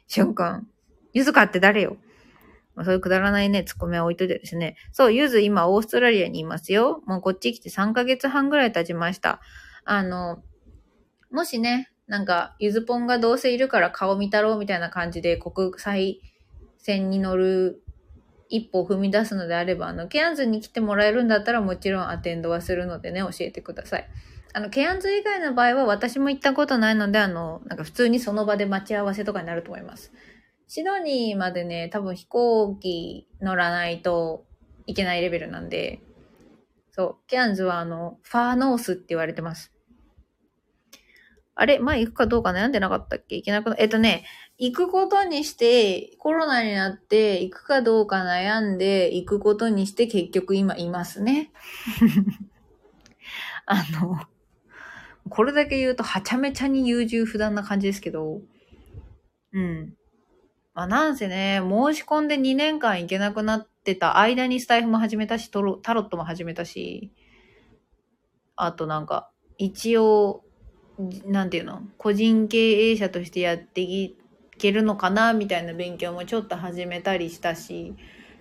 [0.06, 0.68] しゅんくん、
[1.14, 1.98] ゆずかって誰よ？
[2.76, 4.76] まあ、そういうくだらないね、ツッコミは置いといてですね。
[4.92, 7.02] そう、ゆず今オーストラリアにいますよ。
[7.08, 9.42] もうこっち来て3ヶ月半ぐらい経ちました。
[9.86, 10.44] あの、
[11.32, 16.22] もしね、なんか、ゆずぽんがどうせいるから顔見たろうみたいな感じで国際
[16.78, 17.82] 線に乗る
[18.50, 24.08] 一歩を踏み出すのであれば、あの、ケアンズに来てもらえるんだったらもちろんアテンドはするのでね、教えてください。
[24.54, 30.12] あの、ケアンズ以外の場合は私も行ったことないので、あの、なんか普通にその場で待ち合わせとかになると思います。
[30.68, 34.46] シドニーまでね、多分飛行機乗らないと
[34.86, 36.02] いけないレベルなんで、
[36.96, 39.74] そう、ケアンズはあの、ファーノースって言われてます。
[41.56, 41.80] あれ？
[41.80, 43.36] 前行くかどうか悩んでなかったっけ？
[43.36, 44.26] 行けなくな、えっとね、
[44.60, 51.52] 行くことにして、コロナになって行くかどうか悩んで行くことにして結局今いますね。
[53.66, 54.20] あの、
[55.30, 58.42] これだけ言うとはちゃめちゃに優柔不断な感じですけど、
[59.52, 59.96] うん。
[60.74, 67.12] まあなんせね、申し込んで2年間行けなくなってた間にスタイフも始めたし、タロットも始めたし、
[68.56, 70.44] あとなんか、一応、
[71.26, 71.82] なんていうの？
[71.98, 74.18] 個人経営者としてやってい
[74.58, 77.96] けるのかなみたいな勉強もちょっと始めたりしたし、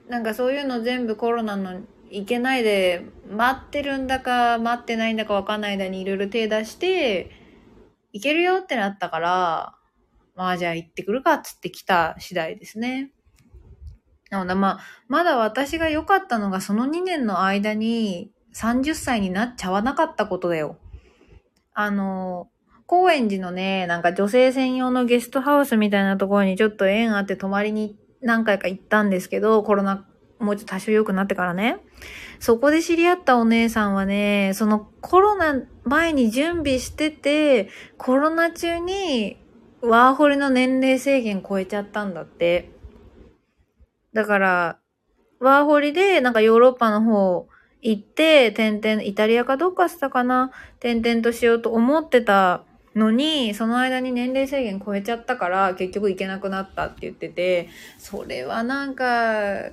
[0.09, 1.81] なんかそういうの全部コロナの
[2.11, 7.31] いけないで待ってるんだか待ってないんだかわかんない間にいろいろ手出して
[8.13, 9.75] いけるよってなったから
[10.35, 13.13] まあじゃあ行ってくるかっつって来た次第ですね。
[14.33, 20.79] なのでまあまだ私が良かったのがその2年の間に30歳になっちゃわなかったことだよ。
[21.75, 22.49] あの、
[22.87, 30.07] 高円寺のね、なんか女性専用のゲストハウスみたいなところにちょっと縁あって泊まりに何回か行ったんですけど、コロナ
[30.39, 31.81] もうちょっと多少良くなってからね。
[32.41, 37.69] そこで知り合ったお姉さんはね、そのコロナ前に準備してて、
[37.99, 39.37] コロナ中に
[39.83, 42.71] ワーホリの年齢制限超えちゃったんだって。
[44.13, 44.79] だから、
[45.41, 47.49] ワーホリでなんかヨーロッパの方
[47.81, 50.53] 行って、点々、イタリアかどっかしたかな？
[50.79, 52.63] 点々としようと思ってた
[52.95, 59.71] のに、その間に年齢制限超えちゃったから、結局行けなくなったって言ってて、それはなんか、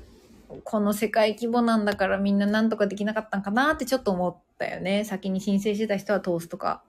[0.64, 5.06] この世界規模なんだからみんななんとかできなかったんかなってちょっと思ったよね。
[5.06, 6.82] 先に申請してた人は通すとか。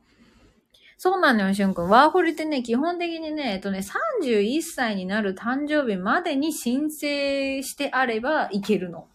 [1.02, 1.88] そうなのよ、しゅんくん。
[1.88, 3.78] ワーホリってね、基本的にね、えっとね、
[4.22, 9.08] 31歳になる誕生日までに申請してあればいけるの。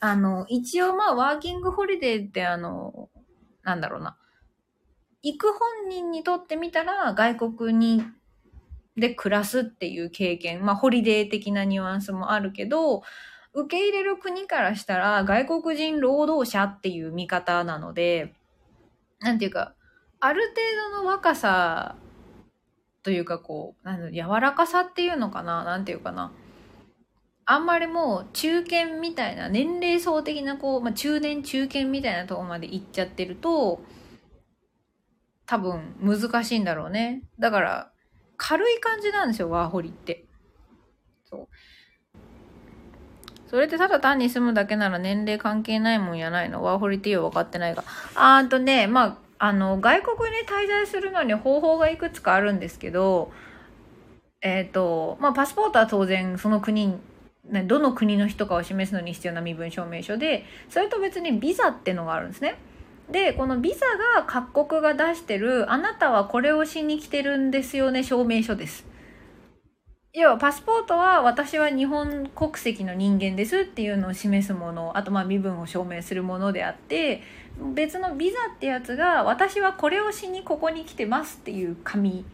[0.00, 3.10] あの、一応まあ、ワーキングホリデーってあの、
[3.64, 4.16] なんだろうな。
[5.22, 8.02] 行く本人にとってみたら、外国に
[8.96, 13.02] で暮らすっていう経験、まあ、ホリデー的なニュアンスもあるけど、
[13.52, 18.32] 受け入れる国からしたら外国人労働者っていう見方なので、
[19.20, 19.75] なんていうか、
[20.26, 21.96] ある程度の若さ
[23.04, 26.32] というかこう、なん柔らかさっていうのかななんていうかな。
[27.44, 33.80] あんまりもう中堅みたいな、年齢層的なこう、まあ、中年中堅みたいなとこまで行っちゃってると、
[35.46, 37.22] 多分難しいんだろうね。
[37.38, 37.92] だから、
[38.36, 40.26] 軽い感じなんですよ、ワーホリって。
[41.30, 41.48] そう。
[43.46, 47.84] それってただ単に住むだけなら年齢関係ないもんやないのワーホリってよう分かってないが。
[48.16, 53.32] あーとね、まあ、あの、外国に滞在するのに方法がいくつかあるんですけど、
[54.40, 56.98] えっ、ー、と、まあ、パスポートは当然その国
[57.50, 62.56] ね、どの国の人かを示すのに必要な身分証明書で、それと別にビザってのがあるんですね。
[63.10, 68.84] で、このビザが各国が出してる、あなたはこれをしに来てるんですよね、証明書です。
[70.18, 77.20] 要はパスポートは私は日本国籍の人間ですっていうのを示すもの、あとまあ身分を証明するものであって、
[77.74, 82.24] 別のビザってやつが私はこれをしにここに来てますっていう紙、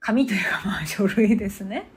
[0.00, 1.88] 紙というかまあ書類ですね。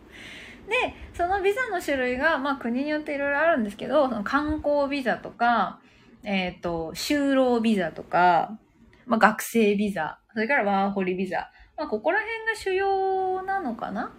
[0.70, 5.80] で、そのビザの種類がまあ国によっていろいろあるんですけど、その観光ビザとか、
[6.24, 8.60] えっ、ー、と、就労ビザとか、
[9.08, 11.50] まあ、学生ビザ、それからワーホリビザ。
[11.76, 14.14] まあ、ここら辺が主要なのかな？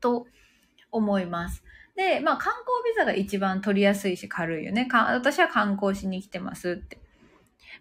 [0.00, 0.26] と
[0.90, 1.62] 思います。
[1.96, 4.86] で、まあ、観光ビザが一番取りやすいし軽いよね。
[4.86, 6.98] か私は観光しに来てますって。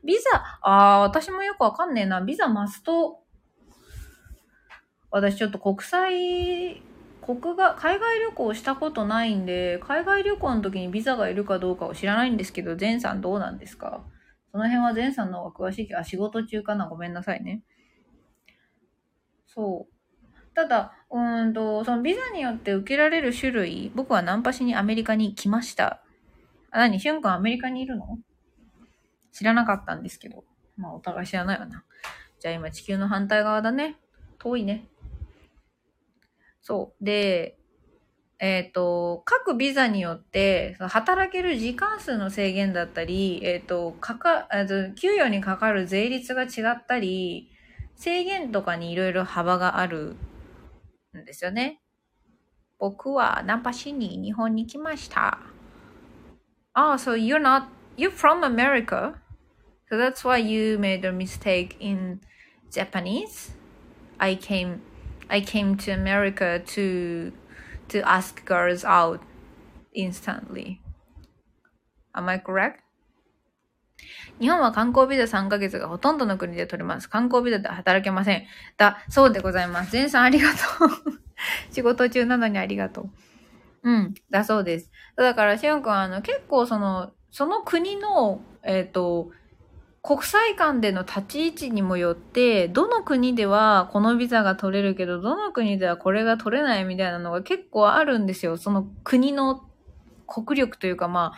[0.04, 2.22] ビザ、ああ、私もよくわかんねえな。
[2.22, 3.24] ビザマスト。
[5.10, 6.82] 私ちょっと国際
[7.22, 14.04] 国が、海外旅行したことないんで、海外旅行の時にビザがいるかどうかを知らないんですけど、前さんどうなんですか？
[14.52, 16.88] その辺は前さんの方が詳しいけど、あ、仕事中かな？
[16.88, 17.64] ごめんなさいね。
[19.46, 19.97] そう。
[20.58, 26.02] ただ、うんと、そのビザによって受けられる種類、僕はナンパしにアメリカに来ました。
[26.72, 27.00] あ、何？
[27.00, 28.18] しゅんくんアメリカにいるの？
[29.32, 30.46] 知らなかったんですけど。
[30.76, 31.84] まあ、お互い知らないわな。
[32.40, 33.98] じゃあ今地球の反対側だね。
[34.40, 34.88] 遠いね。
[36.64, 37.06] そう。
[37.06, 37.60] で、
[38.40, 44.48] えっ、ー、と、各ビザによって、働ける時間数の制限だったり、えっ、ー、と、かか、
[45.00, 47.52] 給与にかかる税率が違ったり、
[47.96, 50.16] 制限とかにいろいろ幅がある
[51.17, 51.81] んですよね。
[52.79, 55.39] 僕はナンパしに日本に来ました。
[56.75, 57.67] あ、oh, so you're not,
[57.97, 59.15] you're from America?
[59.91, 62.21] So that's why you made a mistake in
[62.71, 63.55] Japanese?
[64.19, 64.81] I came
[65.29, 67.33] I came to America to
[67.89, 69.21] to ask girls out
[69.95, 70.81] instantly.
[72.15, 72.83] Am I correct?
[74.40, 77.10] 日本は観光ビザ3ヶ月がほとんどの国で取れます。
[77.10, 78.44] 観光ビザで働けません。
[78.78, 79.92] だ、そうでございます。
[79.92, 80.56] 全さんありがと
[80.86, 80.90] う。
[81.72, 83.10] 仕事中なのにありがとう。
[83.84, 84.92] うん、だそうです。
[85.16, 89.32] だから、しおんくん、あの、結構その、その国の、えっ、ー、と、
[90.08, 98.56] 国際間での立ち位置にもよって、どの国ではこのビザが取れるけど、どの国ではこれが取れないみたいなのが結構あるんですよ。
[98.56, 99.66] その国の
[100.26, 101.38] 国力というかまあ、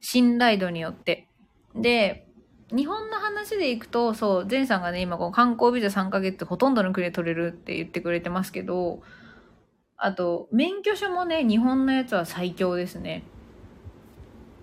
[0.00, 1.28] 信頼度によって。
[1.74, 2.26] で、
[2.74, 9.02] 日本の話でいくと、そう、前さんがね、今こう観光ビザ3ヶ月ほとんどの国で取れるって言ってくれてますけど、
[9.96, 13.24] あと、免許証もね、日本のやつは最強ですね。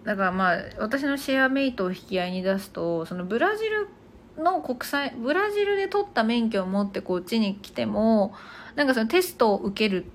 [0.03, 3.87] だからまあ、私のシェアメイトを引き合いに出すと、そのブラジル
[4.41, 8.33] の国際、ブラジルで取った免許を持ってこっちに来ても、
[8.75, 10.05] なんかそのテストを受ける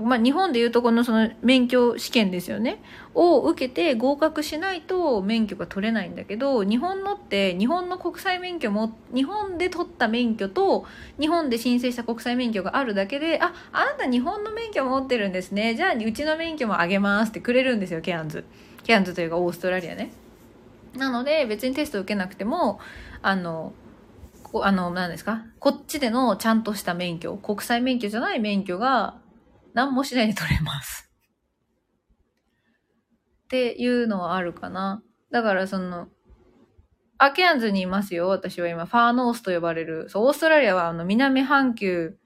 [0.00, 2.82] まあ、日本でいうとこのその免許試験ですよね。
[3.14, 10.86] を受けて合格しないと免許が取れないんだけど日本のって日本の国際免許も日本で取った免許と
[11.18, 15.74] 日本で申請した国際免許があるだけでああなた日本の免許持ってるんですね。
[15.74, 18.44] じゃあうちの免許もあげますってくれるんですよケアンズ。
[18.84, 20.12] ケアンズというかオーストラリアね。
[20.96, 22.80] なので別にテスト受けなくても
[23.22, 23.72] あの
[24.42, 25.42] こあの何ですか？
[25.58, 29.19] こっちでのちゃんとした免許国際免許じゃない免許が
[29.74, 31.10] 何もしないで取れます。
[33.44, 35.02] っていうのはあるかな。
[35.30, 36.08] だからその、
[37.18, 38.28] アケアンズにいますよ。
[38.28, 40.08] 私は今、ファーノースと呼ばれる。
[40.08, 42.16] そう、オーストラリアはあの、南半球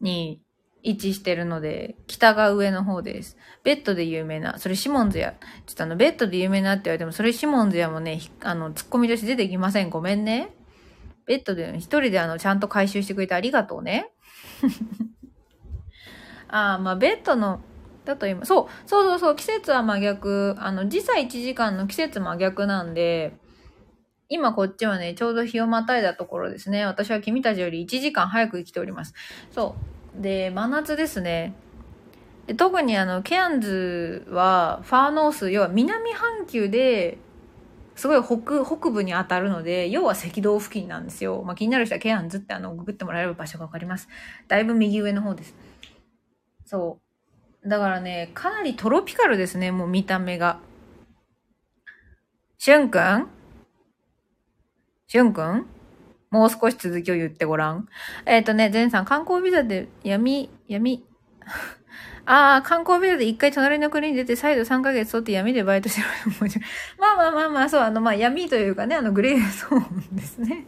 [0.00, 0.40] に
[0.82, 3.36] 位置してるので、北が上の方です。
[3.64, 5.34] ベッドで有名な、それシモンズや。
[5.66, 9.90] ちょっとあの、ベッドで有名なって言われても、それシモンズやもね、あの、ツッコミとして出てきません。
[9.90, 10.54] ごめんね。
[11.26, 14.12] ベッドで、一人であの、ちゃんと回収してくれてありがとうね。
[16.52, 17.60] ああ、まあベッドの、
[18.04, 20.54] だと今、そう、そうそうそう、季節は真逆。
[20.58, 23.34] あの、時差1時間の季節真逆なんで、
[24.28, 26.84] 今こっちはね、ちょうど日をまたいだところですね。
[26.84, 29.14] 私は君たちより1時間早く生きております。
[29.50, 29.74] そ
[30.18, 30.22] う。
[30.22, 31.54] で、真夏ですね。
[32.46, 37.18] で特にあの、ケアンズは、ファーノース、要は南半球で、
[37.94, 41.42] すごい北、北部に当たるので、要は赤道付近なんですよ。
[41.44, 44.08] まあ、気になる人はケアンズってあの、ググってもらえれば場所がわかります。
[44.48, 45.54] だいぶ右上の方です。
[46.72, 46.98] そ
[47.64, 47.68] う。
[47.68, 50.58] だからね、かなりトロピカルですね、もう見た目が。
[52.56, 53.28] しゅんくん？
[55.06, 55.66] しゅんくん？
[56.30, 57.86] もう少し続きを言ってごらん。
[58.24, 61.04] えっ、ー、とね、ゼンさん、観光ビザで闇、闇、
[62.24, 66.06] ああ、観光ビザで一回隣の国に出て再度3ヶ月取って闇でバイトしてる。
[66.98, 70.66] まあまあまあまあ、そう、あの、まあ闇というかね、あの、グレーゾーンですね。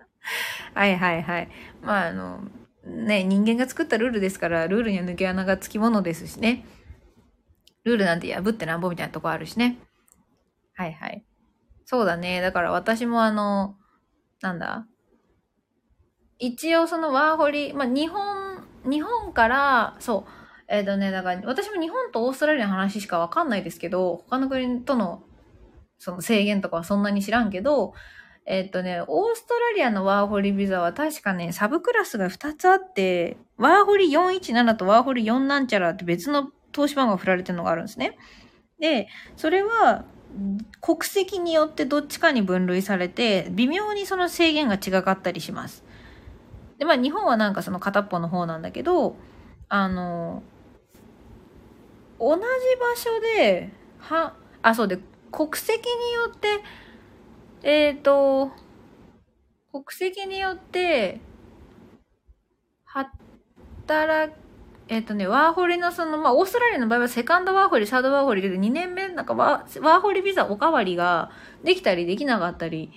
[0.72, 1.48] はいはいはい。
[1.82, 2.40] まああの、
[2.86, 6.64] ね、人間が作ったルールですから、ルールには抜け穴がつきものですしね。
[7.84, 9.78] ルールなんて破ってなんぼみたいなとこあるしね。
[10.74, 11.24] はいはい。
[11.84, 12.40] そうだね。
[12.40, 13.76] だから私もあの、
[14.40, 14.86] なんだ？
[16.38, 20.30] 一応そのワーホリ、まあ、日本、日本から、そう、
[20.68, 25.22] えっ、ー、とね、だから私も日本とオーストラリアの話しかわかんないですけど、他の国との
[25.98, 27.94] その制限とかはそんなに知らんけど、
[28.46, 38.16] えっとね、オーストラリアのワーホリビザは確かね、サブクラスが2つあって、ワーホリ417とワーホリ4なんちゃらって別の投資番号が振られてるのがあるんですね。
[38.78, 40.04] で、それは、
[40.80, 45.82] 国籍によってどっちかに分類されて、微妙にその制限が違かったりします。
[46.78, 49.16] で、まあ日本はなんかその片っぽの方なんだけど、
[49.68, 50.42] あの、
[52.20, 54.98] 同じ場所で、は、あ、そうで、
[55.32, 56.62] 国籍によって、
[57.68, 58.52] えっ、ー、と、
[59.72, 61.18] 国籍によって、
[62.84, 64.32] 働
[64.88, 71.32] えっ、ー、とね、ワーホリのその、まあ、オーストラリアの場合はセカンドワーホリ、サードワーホリで2年目、なんかワーホリビザおかわりが
[71.64, 72.92] できたりできなかったり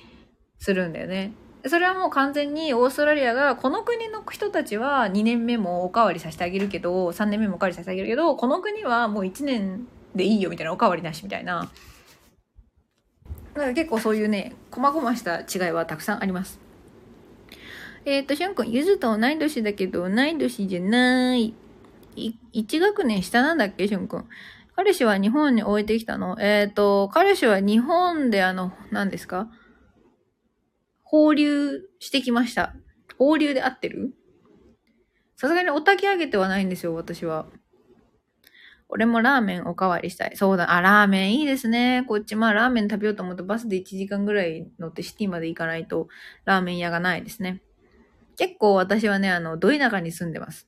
[0.59, 1.33] するんだよね。
[1.65, 11.71] それはもう完全にオーストラリアが、この国の人たちは2年目もおかわりさせてあげるけど、3年目もおかわりさせてあげるけど、この国はもう1年でいいよみたいな、おかわりなしみたいな。
[13.59, 16.59] だから結構そういうね、細々した違いはたくさんあります。
[18.05, 21.53] えっ、ー、と、しゅんくん、ゆずと同い年だけど、同い年じゃない。
[22.15, 24.25] い、1学年下なんだっけ、しゅんくん。
[24.77, 26.37] 彼氏は日本に置いてきたの？
[26.39, 29.49] えっ、ー、と、彼氏は日本であの、何ですか？
[31.03, 32.73] 放流してきました。
[33.17, 34.13] 放流で合ってる？
[35.35, 37.47] さすがにお焚き上げてはないんですよ、私は。
[38.89, 40.35] 俺もラーメンおかわりしたい。
[40.35, 40.73] そうだ。
[40.73, 42.03] あ、ラーメンいいですね。
[42.07, 46.07] こっち、まあラーメン食べようと思ってバスで1時間ぐらい乗ってシティまで行かないと
[46.45, 47.61] ラーメン屋がないですね。
[48.35, 50.67] 結構私はね、あの、ど田舎に住んでます。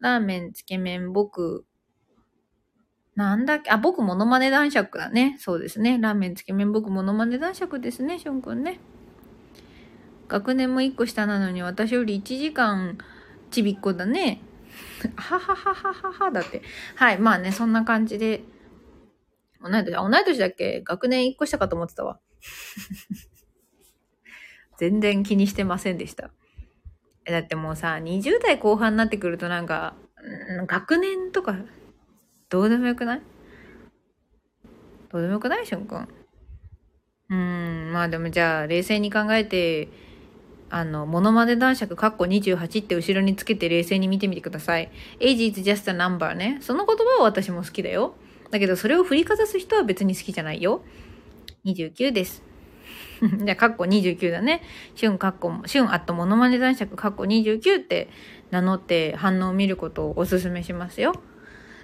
[0.00, 1.64] ラーメン、つけ麺、僕、
[3.14, 5.36] なんだっけ、あ、僕、モノマネ男爵だね。
[5.38, 5.98] そうですね。
[5.98, 8.80] ラーメン、つけ麺、僕、モノマネ男爵ですね、しょんくんね。
[10.28, 12.98] 学年も1個下なのに、私より1時間
[13.50, 14.42] ちびっこだね。
[15.16, 16.62] ははははははだって。
[16.96, 17.18] はい。
[17.18, 18.42] まあね、そんな感じで。
[19.60, 20.82] 同い年、同い年だっけ？
[20.82, 22.20] 学年1個下かと思ってたわ。
[24.78, 26.30] 全然気にしてませんでした。
[27.24, 29.94] だってもうさ、20代後半になってくるとなんか、
[30.66, 31.56] 学年とか、
[32.48, 33.22] どうでもよくない？
[35.10, 35.66] どうでもよくない？
[35.66, 36.08] しゅんくん。
[37.28, 39.88] うん、まあでもじゃあ、冷静に考えて、
[40.68, 44.90] あの、モノマネ男爵カッコ28って後ろにつけて冷静に見てみてください。
[45.20, 46.58] age is just a number ね。
[46.60, 48.14] その言葉は私も好きだよ。
[48.50, 50.82] だけどそれを振りかざす人は別に好きじゃないよ。
[51.64, 52.42] 29です。
[53.44, 54.62] じゃあ、カッコ29だね。
[54.98, 58.08] 春カッコ、春あとモノマネ男爵カッコ29って
[58.50, 61.14] 名乗って反応を見ることをおすすめしますよ。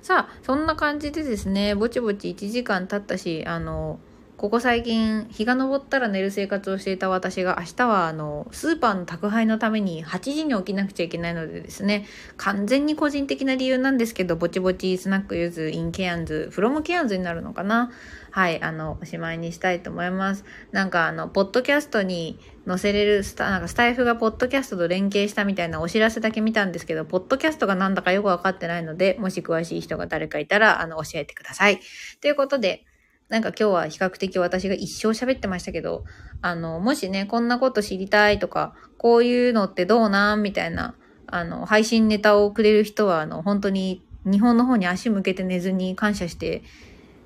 [0.03, 4.01] さあ、そんな感じでですね、ぼちぼち1時間経ったし、あの、
[4.43, 12.07] ここ最近日が昇ったら寝る生活をしていた私が明日はあのスーパーの宅配のために8時に起きなくちゃいけないのでですね
[12.39, 17.93] 完全に個人的な理由なんですけどぼちぼちスナックユズインケアンズフロムケアンズになるのかな？
[18.33, 20.45] はいあのおしまいにしたいと思います。
[20.73, 31.79] なんかあのポッドキャストに載せれるスタなんかスタイフがポッドキャストと連携したみたいなお知らせだけ見たんですけどポッドキャストがなんだかよくわかってないのでもし詳しい人が誰かいたらあの教えてください。
[32.21, 32.85] ということで
[33.33, 36.05] なんか今日は比較的私が一生喋ってましたけど、
[36.43, 46.63] あの、もしね、こんなこと知りたいとか、こういうのってどうなんみたいな、あの、配信ネタをくれる人は、あの、本当に日本の方に足向けて寝ずに感謝して、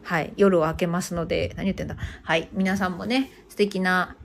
[0.05, 1.97] はい、夜を明けますので、何言ってんだ。
[2.23, 4.17] はい、皆さんもね、素敵な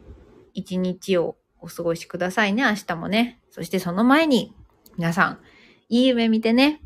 [0.53, 3.41] 一日をお過ごしくださいね、明日もね。
[3.49, 4.53] そしてその前に、
[4.99, 5.39] 皆さん、
[5.89, 6.79] いい夢見てね。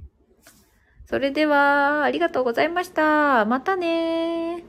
[1.05, 3.43] それでは、ありがとうございました。
[3.43, 4.63] またね